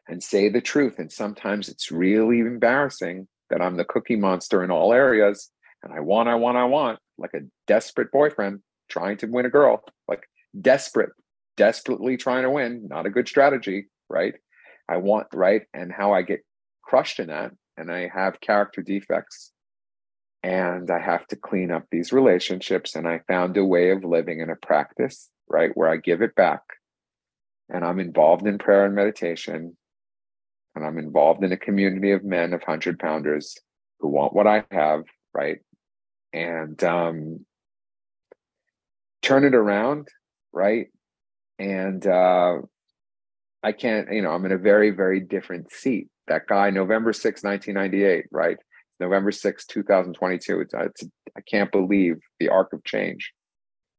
and 0.08 0.22
say 0.22 0.50
the 0.50 0.62
truth. 0.62 1.00
And 1.00 1.12
sometimes 1.12 1.70
it's 1.70 1.92
really 1.92 2.40
embarrassing 2.40 3.28
that 3.50 3.62
I'm 3.62 3.78
the 3.78 3.86
cookie 3.86 4.16
monster 4.16 4.64
in 4.64 4.72
all 4.72 4.94
areas 4.94 5.52
and 5.84 5.94
I 5.94 6.00
want, 6.00 6.30
I 6.30 6.36
want, 6.36 6.58
I 6.58 6.66
want, 6.66 7.00
like 7.18 7.34
a 7.34 7.46
desperate 7.66 8.12
boyfriend 8.12 8.62
trying 8.90 9.18
to 9.18 9.28
win 9.28 9.46
a 9.46 9.50
girl, 9.50 9.84
like 10.08 10.24
desperate, 10.60 11.12
desperately 11.56 12.18
trying 12.18 12.44
to 12.44 12.50
win, 12.50 12.88
not 12.88 13.06
a 13.06 13.10
good 13.10 13.28
strategy, 13.28 13.88
right? 14.10 14.36
I 14.90 14.98
want, 14.98 15.28
right? 15.34 15.64
And 15.74 15.92
how 15.92 16.14
I 16.14 16.22
get 16.22 16.42
crushed 16.84 17.20
in 17.20 17.28
that. 17.28 17.52
And 17.78 17.92
I 17.92 18.10
have 18.14 18.42
character 18.42 18.82
defects 18.82 19.52
and 20.42 20.90
I 20.90 21.00
have 21.00 21.28
to 21.28 21.36
clean 21.36 21.72
up 21.72 21.86
these 21.92 22.12
relationships. 22.12 22.96
And 22.96 23.08
I 23.08 23.22
found 23.28 23.58
a 23.58 23.66
way 23.66 23.92
of 23.92 24.04
living 24.04 24.40
in 24.40 24.50
a 24.50 24.56
practice, 24.56 25.30
right? 25.48 25.72
Where 25.76 25.90
I 25.90 25.98
give 25.98 26.22
it 26.22 26.36
back 26.36 26.62
and 27.70 27.84
I'm 27.84 28.00
involved 28.00 28.48
in 28.48 28.58
prayer 28.58 28.86
and 28.86 28.96
meditation 28.96 29.78
and 30.76 30.86
I'm 30.86 30.98
involved 30.98 31.44
in 31.44 31.52
a 31.52 31.58
community 31.58 32.12
of 32.12 32.24
men 32.24 32.54
of 32.54 32.64
hundred 32.64 33.00
pounders 33.00 33.58
who 34.00 34.10
want 34.10 34.34
what 34.34 34.48
I 34.48 34.64
have, 34.72 35.04
right? 35.34 35.58
And 36.34 36.82
um, 36.84 37.46
turn 39.22 39.44
it 39.44 39.56
around, 39.56 40.08
right? 40.54 40.88
And 41.58 42.06
uh, 42.06 42.58
I 43.64 43.72
can't, 43.72 44.12
you 44.12 44.22
know, 44.22 44.32
I'm 44.32 44.46
in 44.46 44.52
a 44.52 44.58
very, 44.58 44.92
very 44.92 45.20
different 45.20 45.72
seat 45.72 46.10
that 46.28 46.48
guy, 46.48 46.70
November 46.70 47.14
6, 47.14 47.44
1998, 47.44 48.26
right? 48.32 48.58
November 49.00 49.32
6, 49.32 49.66
2022. 49.66 50.62
It's, 50.62 50.74
it's, 50.74 51.04
I 51.36 51.42
can't 51.50 51.72
believe 51.72 52.18
the 52.40 52.50
arc 52.50 52.74
of 52.74 52.84
change, 52.84 53.34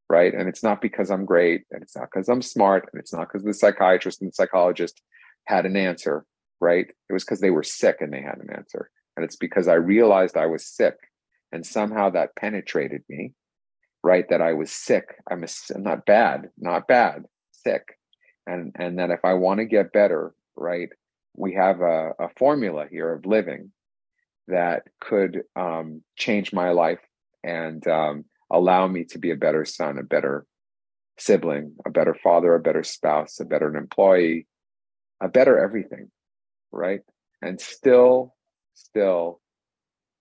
right? 0.09 0.33
And 0.35 0.49
it's 0.49 0.63
not 0.63 0.81
because 0.81 1.11
I'm 1.11 1.25
great, 1.25 1.65
and 1.71 1.83
it's 1.83 1.97
not 1.97 2.09
because 2.13 2.29
I'm 2.29 2.43
smart, 2.43 2.89
and 2.93 3.01
it's 3.01 3.13
not 3.13 3.29
because 3.29 3.45
the 3.45 3.55
psychiatrist 3.55 4.21
and 4.21 4.31
the 4.31 4.35
psychologist 4.35 5.03
had 5.47 5.67
an 5.67 5.77
answer, 5.77 6.25
right? 6.61 6.87
It 7.09 7.13
was 7.13 7.25
because 7.25 7.41
they 7.41 7.51
were 7.51 7.63
sick 7.63 7.97
and 8.01 8.13
they 8.13 8.23
had 8.23 8.39
an 8.39 8.51
answer. 8.55 8.91
And 9.17 9.25
it's 9.25 9.37
because 9.37 9.69
I 9.69 9.75
realized 9.75 10.37
I 10.37 10.47
was 10.47 10.67
sick, 10.67 10.97
and 11.53 11.65
somehow 11.65 12.11
that 12.11 12.37
penetrated 12.37 13.03
me, 13.09 13.33
right? 14.03 14.29
That 14.31 14.41
I 14.41 14.55
was 14.55 14.73
sick. 14.73 15.17
I'm, 15.31 15.45
a, 15.45 15.79
not 15.79 16.07
bad, 16.07 16.51
not 16.59 16.87
bad, 16.87 17.25
sick. 17.53 17.99
And, 18.47 18.75
and 18.79 18.99
that 18.99 19.11
if 19.11 19.25
I 19.25 19.35
want 19.35 19.59
to 19.59 19.67
get 19.67 19.93
better, 19.93 20.35
right, 20.57 20.89
we 21.37 21.55
have 21.55 21.81
a, 21.81 22.13
a 22.19 22.29
formula 22.37 22.87
here 22.91 23.13
of 23.13 23.27
living 23.27 23.73
that 24.47 24.85
could 25.01 25.43
um, 25.55 26.03
change 26.17 26.53
my 26.53 26.71
life 26.71 27.01
and 27.45 27.87
um, 27.87 28.25
allow 28.51 28.87
me 28.87 29.05
to 29.05 29.19
be 29.19 29.31
a 29.31 29.37
better 29.37 29.65
son, 29.65 29.99
a 29.99 30.03
better 30.03 30.47
sibling, 31.19 31.75
a 31.87 31.91
better 31.91 32.15
father, 32.15 32.55
a 32.55 32.61
better 32.61 32.83
spouse, 32.83 33.41
a 33.41 33.45
better 33.45 33.75
employee, 33.77 34.47
a 35.21 35.29
better 35.29 35.59
everything, 35.59 36.11
right? 36.73 37.01
And 37.43 37.61
still, 37.61 38.35
still 38.75 39.41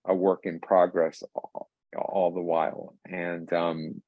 a 0.06 0.14
work 0.14 0.40
in 0.44 0.60
progress 0.60 1.22
all, 1.34 1.70
all 1.96 2.32
the 2.32 2.40
while. 2.40 2.94
And 3.08 3.52
um, 3.52 4.02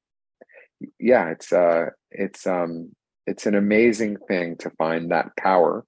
yeah, 0.99 1.29
it's 1.29 1.51
uh, 1.53 1.87
it's 2.09 2.45
um, 2.47 2.91
it's 3.27 3.45
an 3.45 3.55
amazing 3.55 4.17
thing 4.27 4.57
to 4.57 4.69
find 4.71 5.11
that 5.11 5.35
power, 5.37 5.85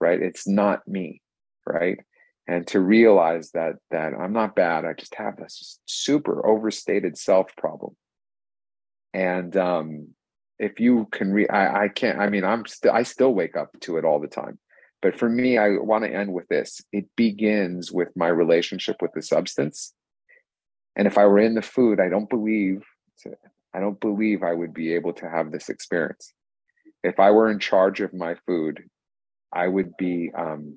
right? 0.00 0.20
It's 0.20 0.48
not 0.48 0.86
me, 0.86 1.20
right? 1.66 1.98
And 2.48 2.66
to 2.68 2.80
realize 2.80 3.50
that 3.52 3.74
that 3.90 4.12
i'm 4.14 4.32
not 4.32 4.54
bad 4.54 4.84
i 4.84 4.92
just 4.92 5.14
have 5.14 5.36
this 5.36 5.80
super 5.86 6.46
overstated 6.46 7.18
self 7.18 7.54
problem. 7.56 7.96
And 9.14 9.56
um 9.56 10.08
if 10.58 10.80
you 10.80 11.06
can 11.10 11.32
re 11.32 11.48
I, 11.48 11.84
I 11.84 11.88
can't 11.88 12.18
i 12.18 12.28
mean 12.28 12.44
i'm 12.44 12.66
still 12.66 12.92
i 12.92 13.02
still 13.02 13.34
wake 13.34 13.56
up 13.56 13.70
to 13.80 13.96
it 13.96 14.04
all 14.04 14.20
the 14.20 14.28
time. 14.28 14.58
But 15.02 15.18
for 15.18 15.28
me 15.28 15.58
i 15.58 15.70
want 15.70 16.04
to 16.04 16.12
end 16.12 16.32
with 16.32 16.48
this. 16.48 16.80
It 16.92 17.06
begins 17.16 17.92
with 17.92 18.08
my 18.16 18.28
relationship 18.28 18.96
with 19.00 19.12
the 19.12 19.22
substance. 19.22 19.92
And 20.94 21.06
if 21.06 21.18
i 21.18 21.26
were 21.26 21.38
in 21.38 21.54
the 21.54 21.62
food 21.62 22.00
i 22.00 22.08
don't 22.08 22.30
believe 22.30 22.84
i 23.74 23.80
don't 23.80 24.00
believe 24.00 24.42
i 24.42 24.52
would 24.52 24.72
be 24.72 24.94
able 24.94 25.14
to 25.14 25.28
have 25.28 25.50
this 25.50 25.68
experience. 25.68 26.32
If 27.02 27.18
i 27.18 27.30
were 27.30 27.50
in 27.50 27.58
charge 27.58 28.00
of 28.00 28.14
my 28.14 28.36
food 28.46 28.84
i 29.52 29.66
would 29.66 29.96
be 29.96 30.30
um 30.36 30.76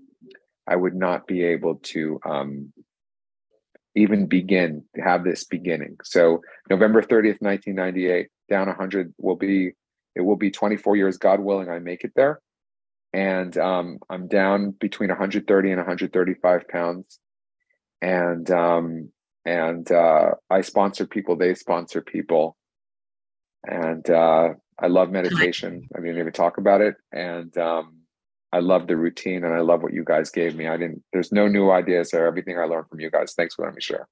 I 0.70 0.76
would 0.76 0.96
not 0.96 1.26
be 1.26 1.44
able 1.44 1.76
to 1.76 2.20
um, 2.24 2.72
even 3.96 4.28
begin 4.28 4.84
to 4.96 5.02
have 5.02 5.24
this 5.24 5.44
beginning. 5.44 5.98
So 6.04 6.42
November 6.70 7.02
30th, 7.02 7.42
1998, 7.42 8.28
down 8.50 8.68
100 8.68 9.14
will 9.18 9.36
be, 9.36 9.72
it 10.16 10.22
will 10.22 10.36
be 10.36 10.52
24 10.52 10.96
years, 10.96 11.18
God 11.18 11.40
willing, 11.40 11.70
I 11.70 11.80
make 11.80 12.04
it 12.04 12.12
there. 12.16 12.40
And 13.12 13.58
um, 13.58 13.98
I'm 14.10 14.28
down 14.28 14.72
between 14.72 15.10
130 15.10 15.72
and 15.72 15.78
135 15.80 16.68
pounds. 16.68 17.20
And, 18.02 18.50
um, 18.52 19.12
and 19.46 19.92
uh, 19.92 20.32
I 20.52 20.62
sponsor 20.62 21.08
people, 21.08 21.36
they 21.36 21.56
sponsor 21.56 22.02
people. 22.02 22.56
And 23.68 24.08
uh, 24.08 24.50
I 24.78 24.88
love 24.88 25.10
meditation. 25.10 25.90
I 25.96 26.00
didn't 26.00 26.20
even 26.20 26.32
talk 26.32 26.60
about 26.60 26.82
it. 26.82 26.96
And 27.12 27.58
um, 27.58 27.99
I 28.52 28.60
love 28.60 28.88
the 28.88 28.98
routine 28.98 29.44
and 29.44 29.54
I 29.54 29.60
love 29.60 29.84
what 29.84 29.94
you 29.94 30.04
guys 30.04 30.32
gave 30.32 30.56
me. 30.56 30.68
I 30.68 30.78
didn't, 30.78 31.04
there's 31.14 31.32
no 31.32 31.48
new 31.48 31.70
ideas 31.70 32.12
there. 32.12 32.26
Everything 32.26 32.58
I 32.58 32.66
learned 32.66 32.88
from 32.90 33.00
you 33.00 33.12
guys. 33.12 33.34
Thanks 33.34 33.56
for 33.56 33.64
letting 33.64 33.76
me 33.76 33.82
share. 33.82 34.08